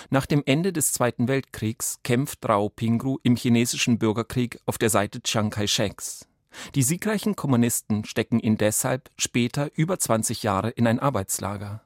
[0.10, 5.22] Nach dem Ende des Zweiten Weltkriegs kämpft Rao Pingru im chinesischen Bürgerkrieg auf der Seite
[5.22, 6.28] Chiang Kai-sheks.
[6.76, 11.82] Die siegreichen Kommunisten stecken ihn deshalb später über 20 Jahre in ein Arbeitslager.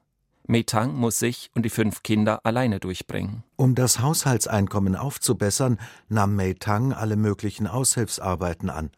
[0.50, 3.44] Mei Tang muss sich und die fünf Kinder alleine durchbringen.
[3.56, 5.78] Um das Haushaltseinkommen aufzubessern,
[6.08, 8.90] nahm Mei Tang alle möglichen Aushilfsarbeiten an.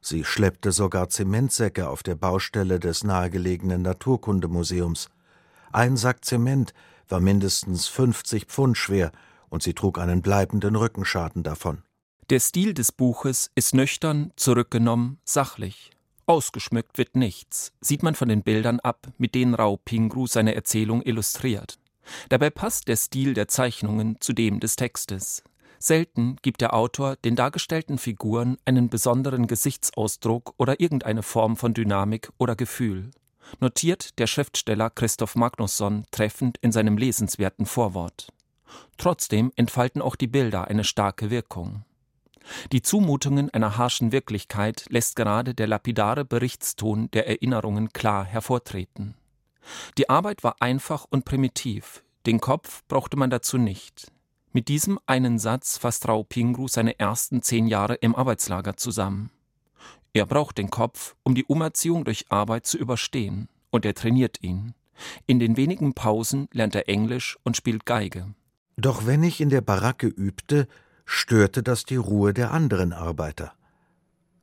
[0.00, 5.08] Sie schleppte sogar Zementsäcke auf der Baustelle des nahegelegenen Naturkundemuseums.
[5.70, 6.74] Ein Sack Zement
[7.08, 9.12] war mindestens 50 Pfund schwer
[9.50, 11.84] und sie trug einen bleibenden Rückenschaden davon.
[12.28, 15.92] Der Stil des Buches ist nüchtern, zurückgenommen, sachlich.
[16.28, 21.00] Ausgeschmückt wird nichts, sieht man von den Bildern ab, mit denen Rao Pingru seine Erzählung
[21.00, 21.78] illustriert.
[22.28, 25.42] Dabei passt der Stil der Zeichnungen zu dem des Textes.
[25.78, 32.30] Selten gibt der Autor den dargestellten Figuren einen besonderen Gesichtsausdruck oder irgendeine Form von Dynamik
[32.36, 33.10] oder Gefühl,
[33.58, 38.28] notiert der Schriftsteller Christoph Magnusson treffend in seinem lesenswerten Vorwort.
[38.98, 41.84] Trotzdem entfalten auch die Bilder eine starke Wirkung.
[42.72, 49.14] Die Zumutungen einer harschen Wirklichkeit lässt gerade der lapidare Berichtston der Erinnerungen klar hervortreten.
[49.98, 54.10] Die Arbeit war einfach und primitiv, den Kopf brauchte man dazu nicht.
[54.52, 59.30] Mit diesem einen Satz fasst Rao Pingru seine ersten zehn Jahre im Arbeitslager zusammen.
[60.14, 64.74] Er braucht den Kopf, um die Umerziehung durch Arbeit zu überstehen, und er trainiert ihn.
[65.26, 68.34] In den wenigen Pausen lernt er Englisch und spielt Geige.
[68.76, 70.66] Doch wenn ich in der Baracke übte,
[71.10, 73.54] störte das die Ruhe der anderen Arbeiter.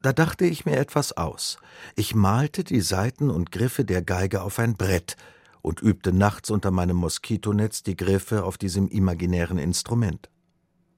[0.02, 1.60] Da dachte ich mir etwas aus.
[1.96, 5.16] Ich malte die Saiten und Griffe der Geige auf ein Brett
[5.62, 10.30] und übte nachts unter meinem Moskitonetz die Griffe auf diesem imaginären Instrument.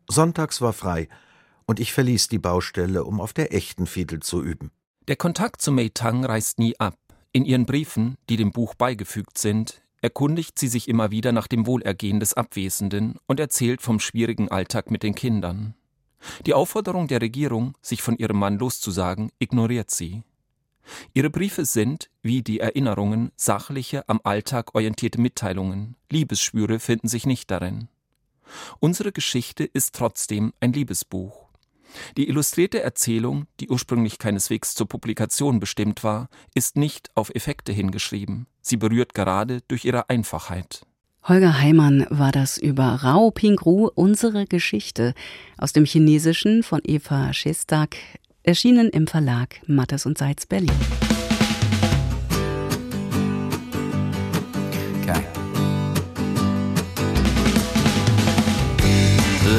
[0.09, 1.09] Sonntags war frei,
[1.65, 4.71] und ich verließ die Baustelle, um auf der echten Fiedel zu üben.
[5.09, 6.97] Der Kontakt zu Mei Tang reißt nie ab.
[7.33, 11.65] In ihren Briefen, die dem Buch beigefügt sind, erkundigt sie sich immer wieder nach dem
[11.65, 15.75] Wohlergehen des Abwesenden und erzählt vom schwierigen Alltag mit den Kindern.
[16.45, 20.23] Die Aufforderung der Regierung, sich von ihrem Mann loszusagen, ignoriert sie.
[21.13, 25.95] Ihre Briefe sind, wie die Erinnerungen, sachliche, am Alltag orientierte Mitteilungen.
[26.09, 27.89] Liebesschwüre finden sich nicht darin.
[28.79, 31.47] Unsere Geschichte ist trotzdem ein Liebesbuch.
[32.15, 38.47] Die illustrierte Erzählung, die ursprünglich keineswegs zur Publikation bestimmt war, ist nicht auf Effekte hingeschrieben.
[38.67, 40.81] Sie berührt gerade durch ihre Einfachheit.
[41.23, 45.13] Holger Heimann war das über Rao Pingru, unsere Geschichte,
[45.57, 47.95] aus dem Chinesischen von Eva Schestak,
[48.43, 50.69] erschienen im Verlag Mattes und Seitz Berlin.
[55.01, 55.23] Okay.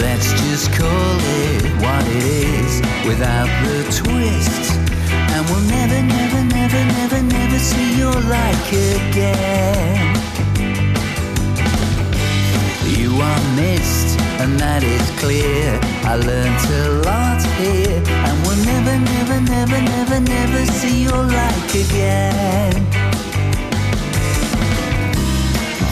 [0.03, 4.68] Let's just call it what it is without the twist.
[5.39, 10.17] And we'll never, never, never, never, never see your like again.
[12.85, 15.79] You are missed, and that is clear.
[16.03, 21.71] I learned a lot here, and we'll never, never, never, never, never see your like
[21.87, 22.75] again.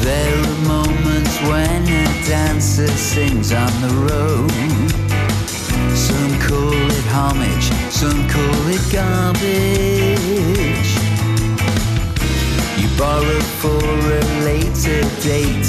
[0.03, 5.16] There are moments when a dancer sings on the road.
[6.47, 9.43] Call it homage, some call it garbage.
[12.79, 15.67] You borrow for a later date.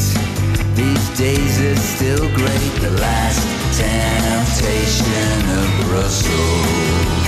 [0.75, 2.73] These days are still great.
[2.79, 7.25] The last temptation of Brussels.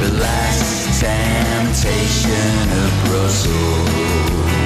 [0.00, 4.61] The last temptation of Brussels.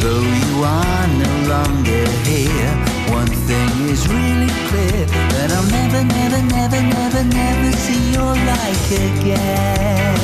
[0.00, 2.74] Though you are no longer here,
[3.12, 8.88] one thing is really clear that I'll never, never, never, never, never see your like
[8.96, 10.16] again.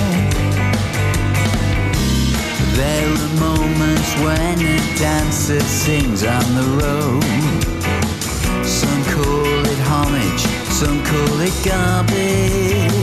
[2.72, 7.22] There are moments when a dancer sings on the road.
[8.64, 12.97] Some call it homage, some call it garbage.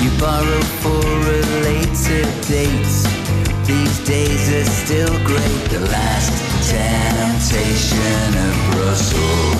[0.00, 3.13] You borrow for a later date
[3.66, 5.60] these days are still great.
[5.70, 6.32] The last
[6.68, 9.54] temptation of Brussels.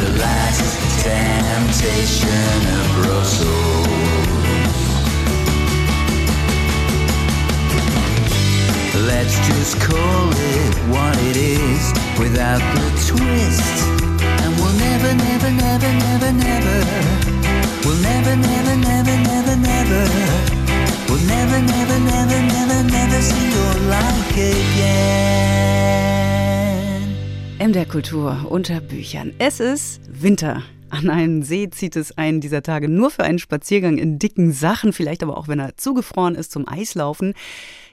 [0.00, 0.66] The last
[1.02, 3.86] temptation of Brussels.
[9.06, 13.76] Let's just call it what it is without the twist.
[14.42, 16.78] And we'll never, never, never, never, never.
[17.84, 20.65] We'll never, never, never, never, never.
[21.16, 24.76] We'll never, never, never, never, never see your like again.
[27.58, 29.32] MDR Kultur unter Büchern.
[29.38, 30.62] Es ist Winter.
[30.90, 34.92] An einen See zieht es einen dieser Tage nur für einen Spaziergang in dicken Sachen,
[34.92, 37.32] vielleicht aber auch, wenn er zugefroren ist, zum Eislaufen.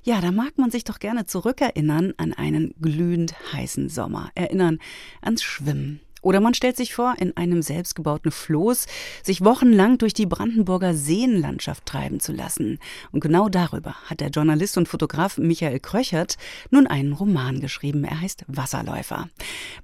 [0.04, 4.80] Ja, da mag man sich doch gerne zurückerinnern an einen glühend heißen Sommer, erinnern
[5.22, 8.88] ans Schwimmen, oder man stellt sich vor, in einem selbstgebauten Floß
[9.22, 12.80] sich wochenlang durch die Brandenburger Seenlandschaft treiben zu lassen.
[13.12, 16.38] Und genau darüber hat der Journalist und Fotograf Michael Kröchert
[16.72, 18.04] nun einen Roman geschrieben.
[18.06, 19.30] Er heißt Wasserläufer.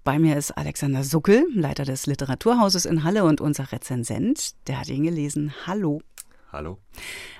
[0.03, 4.55] Bei mir ist Alexander Suckel, Leiter des Literaturhauses in Halle und unser Rezensent.
[4.67, 5.53] Der hat ihn gelesen.
[5.67, 6.01] Hallo.
[6.51, 6.79] Hallo.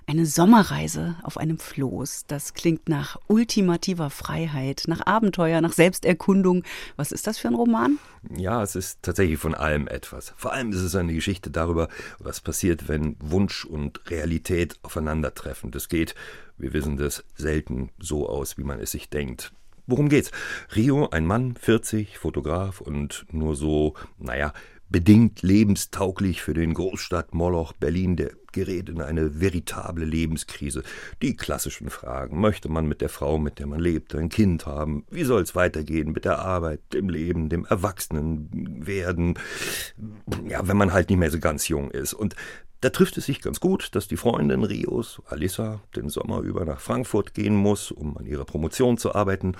[0.06, 6.64] Eine Sommerreise auf einem Floß, das klingt nach ultimativer Freiheit, nach Abenteuer, nach Selbsterkundung.
[6.96, 7.98] Was ist das für ein Roman?
[8.38, 10.36] Ja, es ist tatsächlich von allem etwas.
[10.38, 11.88] Vor allem ist es eine Geschichte darüber,
[12.20, 15.72] was passiert, wenn Wunsch und Realität aufeinandertreffen.
[15.72, 16.14] Das geht,
[16.60, 19.54] wir wissen das, selten so aus, wie man es sich denkt.
[19.88, 20.30] Worum geht's?
[20.76, 24.54] Rio, ein Mann, 40, Fotograf und nur so, naja,
[24.90, 30.84] bedingt lebenstauglich für den Großstadt-Moloch Berlin, der gerät in eine veritable Lebenskrise.
[31.22, 32.42] Die klassischen Fragen.
[32.42, 35.06] Möchte man mit der Frau, mit der man lebt, ein Kind haben?
[35.10, 39.38] Wie soll es weitergehen mit der Arbeit, dem Leben, dem Erwachsenenwerden?
[40.48, 42.14] Ja, wenn man halt nicht mehr so ganz jung ist.
[42.14, 42.36] Und
[42.82, 46.80] da trifft es sich ganz gut, dass die Freundin Rios, Alissa, den Sommer über nach
[46.80, 49.56] Frankfurt gehen muss, um an ihrer Promotion zu arbeiten.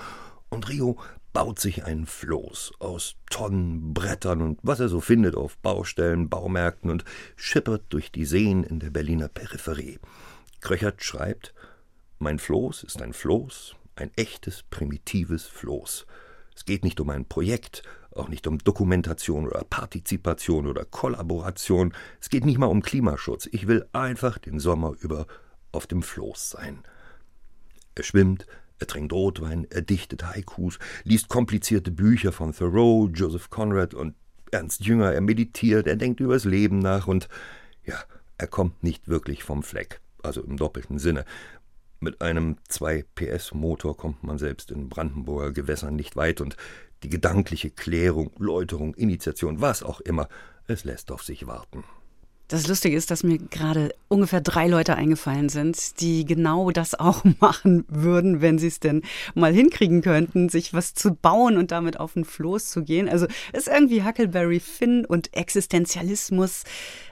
[0.50, 0.98] Und Rio
[1.32, 6.90] baut sich ein Floß aus Tonnen, Brettern und was er so findet auf Baustellen, Baumärkten
[6.90, 7.04] und
[7.36, 10.00] schippert durch die Seen in der Berliner Peripherie.
[10.60, 11.54] Kröchert schreibt:
[12.18, 16.06] Mein Floß ist ein Floß, ein echtes, primitives Floß.
[16.56, 21.94] Es geht nicht um ein Projekt, auch nicht um Dokumentation oder Partizipation oder Kollaboration.
[22.20, 23.48] Es geht nicht mal um Klimaschutz.
[23.52, 25.26] Ich will einfach den Sommer über
[25.70, 26.82] auf dem Floß sein.
[27.94, 28.46] Er schwimmt,
[28.80, 34.14] er trinkt Rotwein, er dichtet Haikus, liest komplizierte Bücher von Thoreau, Joseph Conrad und
[34.50, 37.28] Ernst Jünger, er meditiert, er denkt übers Leben nach und
[37.84, 37.94] ja,
[38.38, 41.24] er kommt nicht wirklich vom Fleck, also im doppelten Sinne.
[42.00, 46.56] Mit einem 2 PS Motor kommt man selbst in Brandenburger Gewässern nicht weit und
[47.02, 50.28] die gedankliche Klärung, Läuterung, Initiation, was auch immer,
[50.66, 51.84] es lässt auf sich warten.
[52.50, 57.22] Das Lustige ist, dass mir gerade ungefähr drei Leute eingefallen sind, die genau das auch
[57.40, 59.02] machen würden, wenn sie es denn
[59.34, 63.08] mal hinkriegen könnten, sich was zu bauen und damit auf den Floß zu gehen.
[63.08, 66.64] Also ist irgendwie Huckleberry Finn und Existenzialismus.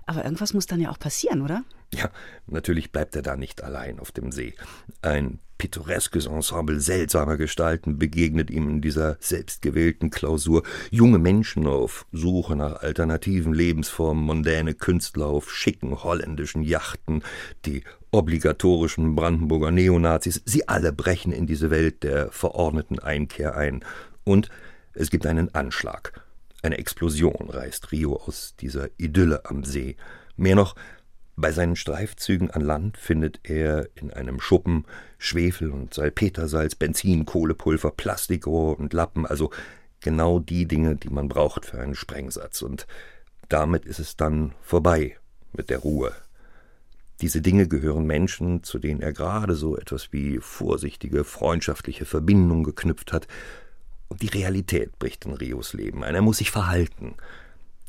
[0.06, 1.62] Aber irgendwas muss dann ja auch passieren, oder?
[1.94, 2.10] Ja,
[2.48, 4.54] natürlich bleibt er da nicht allein auf dem See.
[5.02, 10.62] Ein pittoreskes Ensemble seltsamer Gestalten begegnet ihm in dieser selbstgewählten Klausur.
[10.90, 17.22] Junge Menschen auf Suche nach alternativen Lebensformen, mondäne Künstler auf schicken holländischen Yachten,
[17.66, 23.84] die obligatorischen Brandenburger Neonazis, sie alle brechen in diese Welt der verordneten Einkehr ein.
[24.24, 24.48] Und
[24.94, 26.24] es gibt einen Anschlag.
[26.62, 29.96] Eine Explosion reißt Rio aus dieser Idylle am See.
[30.36, 30.74] Mehr noch,
[31.40, 34.84] bei seinen Streifzügen an Land findet er in einem Schuppen
[35.18, 39.50] Schwefel und Salpetersalz, Benzin, Kohlepulver, Plastikrohr und Lappen, also
[40.00, 42.62] genau die Dinge, die man braucht für einen Sprengsatz.
[42.62, 42.86] Und
[43.48, 45.16] damit ist es dann vorbei
[45.52, 46.12] mit der Ruhe.
[47.20, 53.12] Diese Dinge gehören Menschen, zu denen er gerade so etwas wie vorsichtige, freundschaftliche Verbindung geknüpft
[53.12, 53.26] hat.
[54.08, 56.14] Und die Realität bricht in Rios Leben ein.
[56.14, 57.14] Er muss sich verhalten.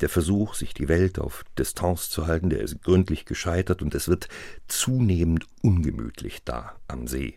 [0.02, 4.08] Der Versuch, sich die Welt auf Distanz zu halten, der ist gründlich gescheitert und es
[4.08, 4.30] wird
[4.68, 7.36] zunehmend ungemütlich da am See.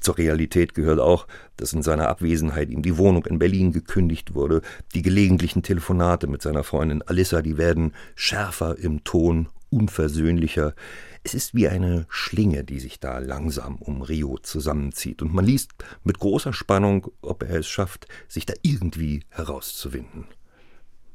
[0.00, 1.26] Zur Realität gehört auch,
[1.56, 4.62] dass in seiner Abwesenheit ihm die Wohnung in Berlin gekündigt wurde.
[4.94, 10.74] Die gelegentlichen Telefonate mit seiner Freundin Alissa, die werden schärfer im Ton, unversöhnlicher.
[11.22, 15.70] Es ist wie eine Schlinge, die sich da langsam um Rio zusammenzieht, und man liest
[16.04, 20.26] mit großer Spannung, ob er es schafft, sich da irgendwie herauszuwinden.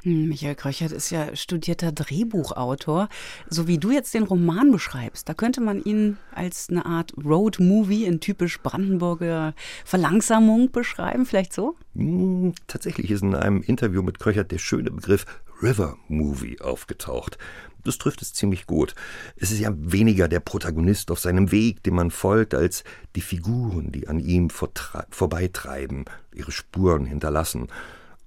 [0.04, 3.08] Hm, Michael Kröchert ist ja studierter Drehbuchautor.
[3.50, 8.06] So wie du jetzt den Roman beschreibst, da könnte man ihn als eine Art Road-Movie
[8.06, 9.54] in typisch Brandenburger
[9.86, 11.76] Verlangsamung beschreiben, vielleicht so?
[11.96, 15.26] Hm, tatsächlich ist in einem Interview mit Kröchert der schöne Begriff
[15.62, 17.38] River Movie aufgetaucht.
[17.84, 18.96] Das trifft es ziemlich gut.
[19.36, 22.84] Es ist ja weniger der Protagonist auf seinem Weg, dem man folgt, als
[23.16, 27.68] die Figuren, die an ihm vorbeitreiben, ihre Spuren hinterlassen.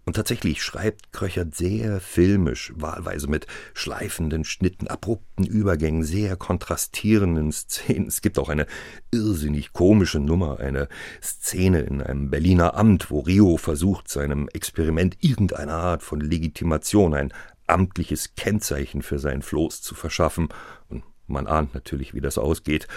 [0.06, 8.08] Und tatsächlich schreibt Kröchert sehr filmisch, wahlweise mit schleifenden Schnitten, abrupten Übergängen, sehr kontrastierenden Szenen.
[8.08, 8.66] Es gibt auch eine
[9.10, 10.88] irrsinnig komische Nummer, eine
[11.22, 17.32] Szene in einem Berliner Amt, wo Rio versucht, seinem Experiment irgendeine Art von Legitimation, ein
[17.66, 20.48] amtliches Kennzeichen für sein Floß zu verschaffen.
[20.88, 22.88] Und man ahnt natürlich, wie das ausgeht.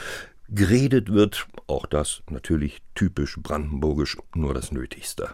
[0.50, 5.34] Geredet wird, auch das natürlich typisch brandenburgisch, nur das Nötigste.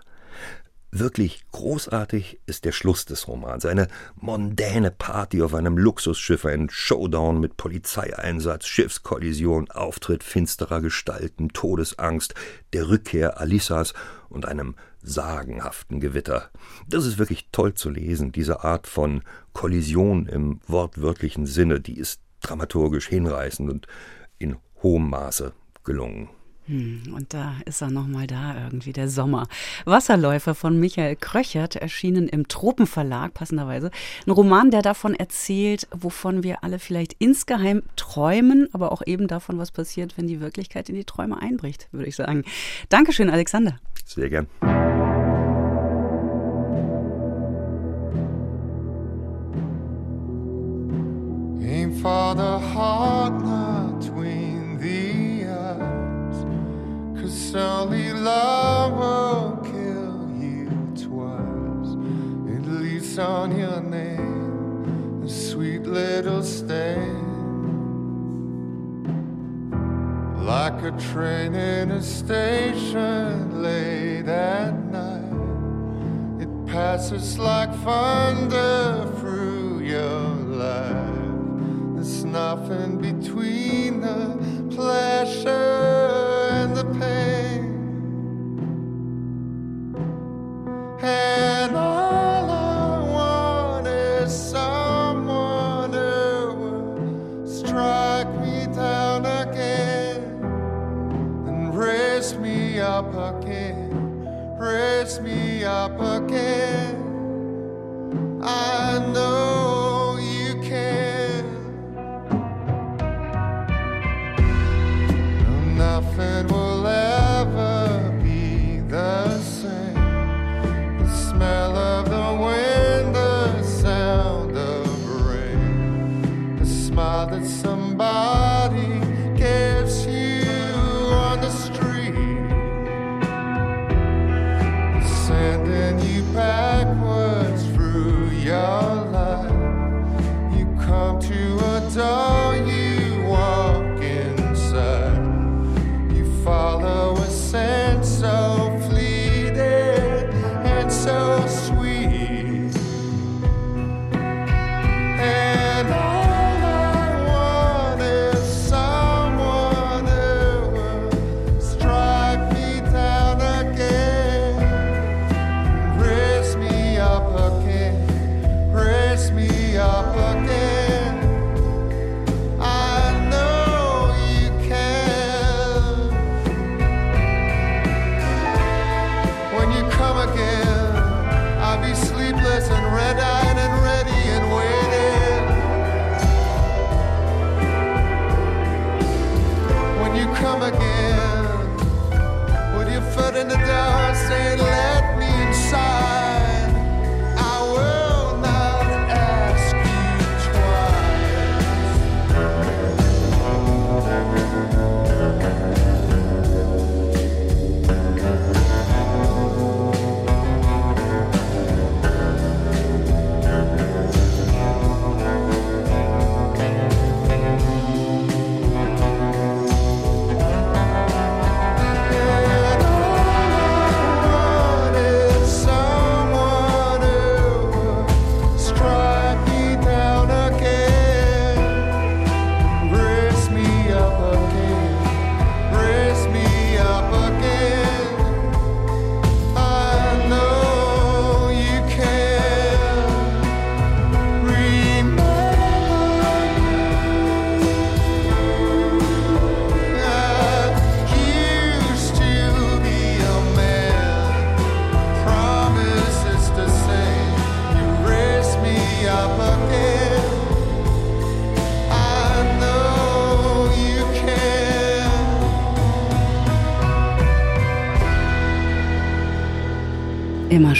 [0.95, 3.65] Wirklich großartig ist der Schluss des Romans.
[3.65, 12.35] Eine mondäne Party auf einem Luxusschiff, ein Showdown mit Polizeieinsatz, Schiffskollision, Auftritt finsterer Gestalten, Todesangst,
[12.73, 13.95] der Rückkehr Alissas
[14.29, 16.51] und einem sagenhaften Gewitter.
[16.87, 18.31] Das ist wirklich toll zu lesen.
[18.31, 19.23] Diese Art von
[19.53, 23.87] Kollision im wortwörtlichen Sinne, die ist dramaturgisch hinreißend und
[24.37, 26.29] in hohem Maße gelungen.
[26.67, 29.47] Hm, und da ist er nochmal da, irgendwie der Sommer.
[29.85, 33.91] Wasserläufer von Michael Kröchert, erschienen im Tropenverlag, passenderweise.
[34.25, 39.57] Ein Roman, der davon erzählt, wovon wir alle vielleicht insgeheim träumen, aber auch eben davon,
[39.57, 42.43] was passiert, wenn die Wirklichkeit in die Träume einbricht, würde ich sagen.
[42.89, 43.79] Dankeschön, Alexander.
[44.05, 44.47] Sehr gern.
[57.55, 61.93] Only love will kill you twice.
[62.55, 67.31] It leaves on your name a sweet little stain.
[70.43, 76.41] Like a train in a station late at night.
[76.41, 80.25] It passes like thunder through your
[80.57, 81.95] life.
[81.95, 85.72] There's nothing between the pleasure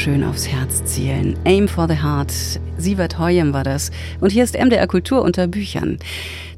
[0.04, 1.38] schön aufs Herz zielen.
[1.46, 2.30] Aim for the Heart.
[2.78, 3.90] Sievert Hoyem war das.
[4.20, 5.98] Und hier ist MDR Kultur unter Büchern.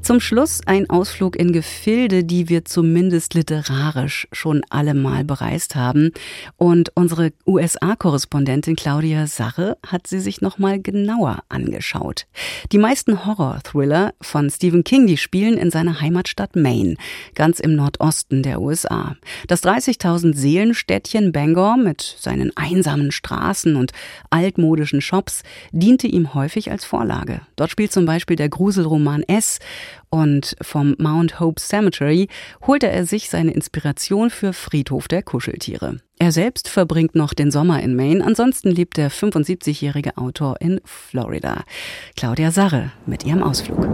[0.06, 6.12] Zum Schluss ein Ausflug in Gefilde, die wir zumindest literarisch schon alle mal bereist haben.
[6.56, 12.28] Und unsere USA-Korrespondentin Claudia Sache hat sie sich nochmal genauer angeschaut.
[12.70, 16.94] Die meisten Horror-Thriller von Stephen King, die spielen in seiner Heimatstadt Maine,
[17.34, 19.16] ganz im Nordosten der USA.
[19.48, 23.90] Das 30.000 Seelenstädtchen Bangor mit seinen einsamen Straßen und
[24.30, 25.42] altmodischen Shops
[25.72, 27.40] diente ihm häufig als Vorlage.
[27.56, 29.58] Dort spielt zum Beispiel der Gruselroman S
[30.10, 32.28] und vom Mount Hope Cemetery
[32.66, 35.98] holte er sich seine Inspiration für Friedhof der Kuscheltiere.
[36.18, 41.64] Er selbst verbringt noch den Sommer in Maine, ansonsten lebt der 75-jährige Autor in Florida.
[42.16, 43.86] Claudia Sarre mit ihrem Ausflug.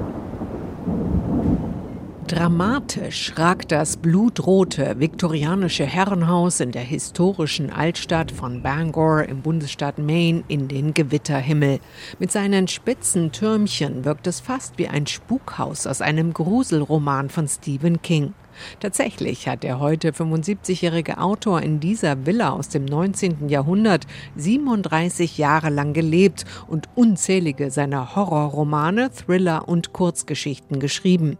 [2.28, 10.44] Dramatisch ragt das blutrote viktorianische Herrenhaus in der historischen Altstadt von Bangor im Bundesstaat Maine
[10.48, 11.80] in den Gewitterhimmel.
[12.18, 18.00] Mit seinen spitzen Türmchen wirkt es fast wie ein Spukhaus aus einem Gruselroman von Stephen
[18.00, 18.34] King.
[18.80, 23.48] Tatsächlich hat der heute 75-jährige Autor in dieser Villa aus dem 19.
[23.48, 24.06] Jahrhundert
[24.36, 31.36] 37 Jahre lang gelebt und unzählige seiner Horrorromane, Thriller und Kurzgeschichten geschrieben.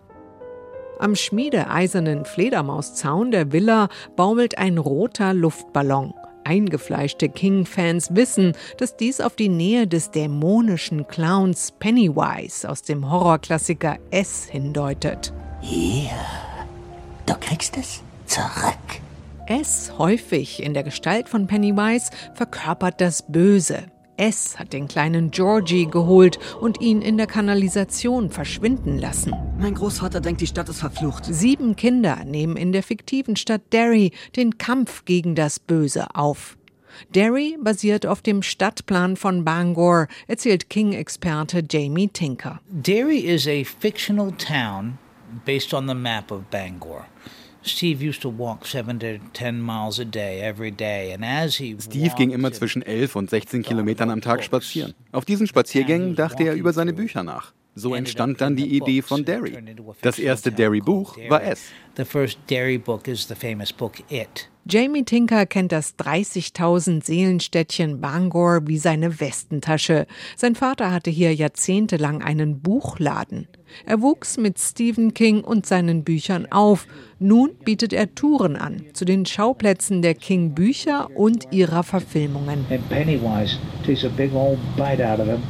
[1.03, 6.15] Am schmiedeeisernen Fledermauszaun der Villa baumelt ein roter Luftballon.
[6.45, 13.99] Eingefleischte King-Fans wissen, dass dies auf die Nähe des dämonischen Clowns Pennywise aus dem Horrorklassiker
[14.13, 15.33] S hindeutet.
[15.61, 16.13] Hier,
[17.27, 19.01] du kriegst es zurück.
[19.47, 23.87] S, häufig in der Gestalt von Pennywise, verkörpert das Böse.
[24.23, 29.35] S hat den kleinen Georgie geholt und ihn in der Kanalisation verschwinden lassen.
[29.59, 31.25] Mein Großvater denkt, die Stadt ist verflucht.
[31.25, 36.57] Sieben Kinder nehmen in der fiktiven Stadt Derry den Kampf gegen das Böse auf.
[37.13, 42.61] Derry basiert auf dem Stadtplan von Bangor, erzählt King-Experte Jamie Tinker.
[42.69, 44.99] Derry is a fictional town
[45.45, 47.07] based on the map of Bangor.
[47.65, 51.77] Steve used to walk seven to ten miles a day every day, and as he
[51.81, 54.95] Steve ging immer zwischen 11 und 16 Kilometern am Tag spazieren.
[55.13, 57.53] Auf diesen Spaziergängen dachte er über seine Bücher nach.
[57.75, 59.57] So entstand dann die Idee von Derry.
[60.03, 61.71] Das erste Derry-Buch war S.
[61.97, 64.52] The first Derry book is the famous book It.
[64.65, 70.07] Jamie Tinker kennt das 30.000 Seelenstädtchen Bangor wie seine Westentasche.
[70.37, 73.49] Sein Vater hatte hier jahrzehntelang einen Buchladen.
[73.87, 76.87] Er wuchs mit Stephen King und seinen Büchern auf.
[77.19, 82.65] Nun bietet er Touren an zu den Schauplätzen der King-Bücher und ihrer Verfilmungen.
[82.71, 85.43] And Pennywise takes a big old bite out of him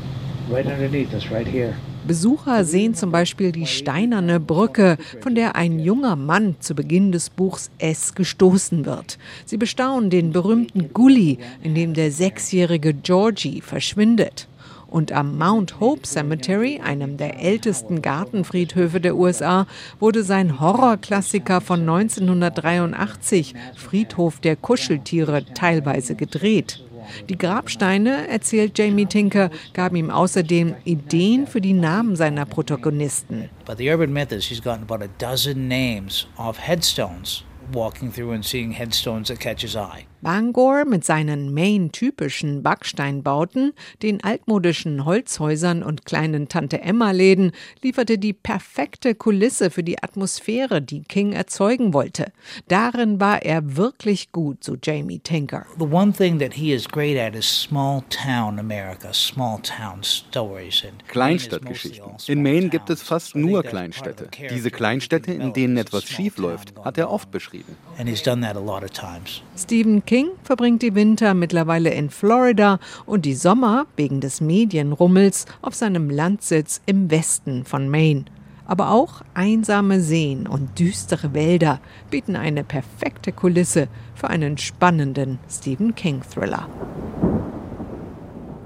[0.50, 1.74] right underneath us, right here.
[2.06, 7.30] Besucher sehen zum Beispiel die steinerne Brücke, von der ein junger Mann zu Beginn des
[7.30, 9.18] Buchs S gestoßen wird.
[9.44, 14.48] Sie bestaunen den berühmten Gully, in dem der sechsjährige Georgie verschwindet.
[14.88, 19.66] Und am Mount Hope Cemetery, einem der ältesten Gartenfriedhöfe der USA,
[20.00, 26.82] wurde sein Horrorklassiker von 1983, Friedhof der Kuscheltiere, teilweise gedreht.
[27.28, 33.48] Die Grabsteine, erzählt Jamie Tinker, gaben ihm außerdem Ideen für die Namen seiner Protagonisten.
[33.64, 38.32] But the urban myth is he's gotten about a dozen names of headstones walking through
[38.32, 40.06] and seeing headstones that catch his eye.
[40.22, 47.50] Bangor mit seinen Maine-typischen Backsteinbauten, den altmodischen Holzhäusern und kleinen Tante-Emma-Läden
[47.82, 52.32] lieferte die perfekte Kulisse für die Atmosphäre, die King erzeugen wollte.
[52.68, 55.66] Darin war er wirklich gut, so Jamie Tinker.
[55.78, 60.84] The one thing that he is great at is small town America, small town stories.
[60.84, 62.12] And Kleinstadtgeschichten.
[62.28, 64.28] In Maine gibt es fast nur Kleinstädte.
[64.50, 67.76] Diese Kleinstädte, in denen etwas schief läuft, hat er oft beschrieben.
[67.98, 69.42] And he's done that a lot of times.
[69.56, 75.74] Stephen King verbringt die Winter mittlerweile in Florida und die Sommer wegen des Medienrummels auf
[75.74, 78.26] seinem Landsitz im Westen von Maine.
[78.66, 85.94] Aber auch einsame Seen und düstere Wälder bieten eine perfekte Kulisse für einen spannenden Stephen
[85.94, 86.68] King-Thriller.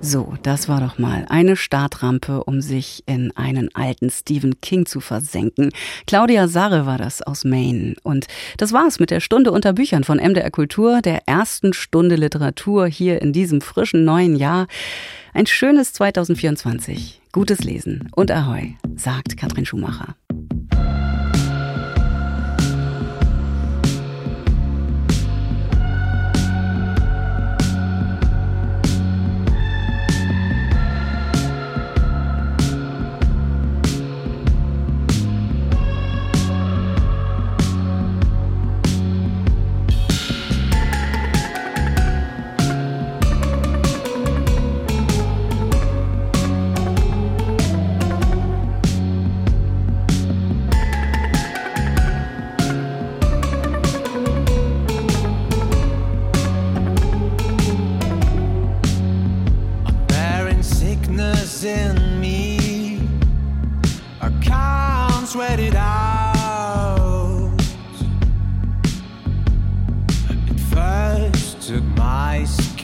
[0.01, 5.01] So, das war doch mal eine Startrampe, um sich in einen alten Stephen King zu
[5.01, 5.70] versenken.
[6.07, 7.97] Claudia Sarre war das aus Maine.
[8.03, 8.26] Und
[8.57, 13.20] das war's mit der Stunde unter Büchern von MDR Kultur, der ersten Stunde Literatur hier
[13.20, 14.66] in diesem frischen neuen Jahr.
[15.34, 17.20] Ein schönes 2024.
[17.32, 20.14] Gutes Lesen und Ahoi, sagt Katrin Schumacher.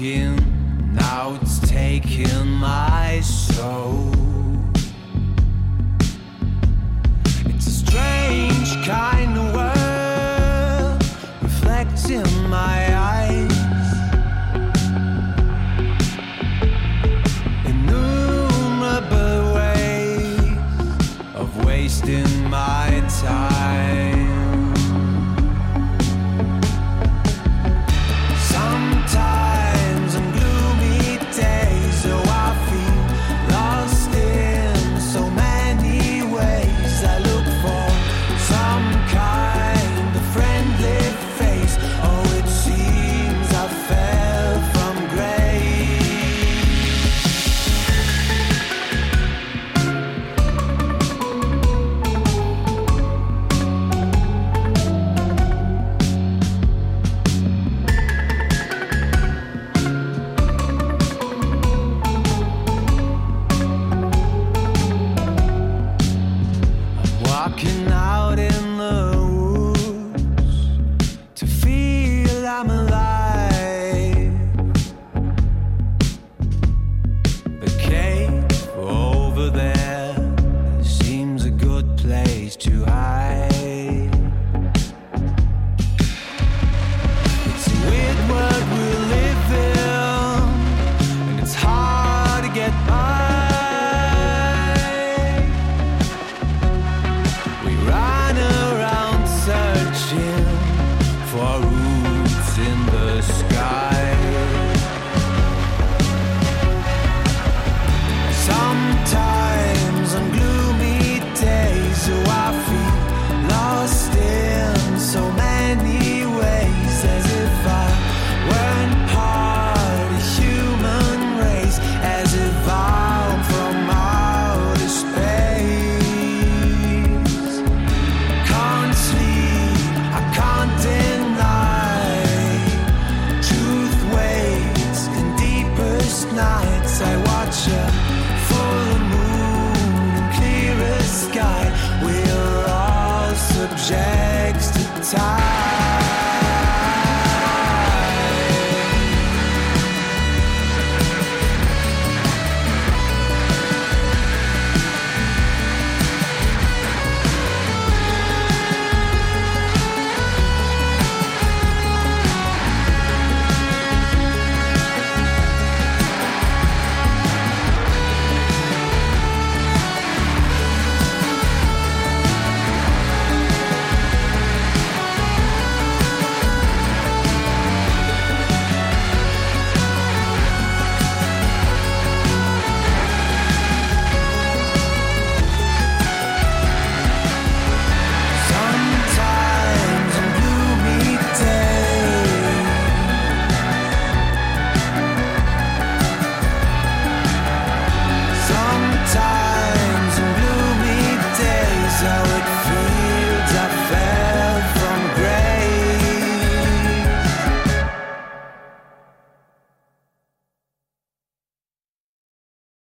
[0.02, 4.10] taking, now it's taking my soul.
[7.46, 11.02] It's a strange kind of world
[11.42, 12.91] reflecting my.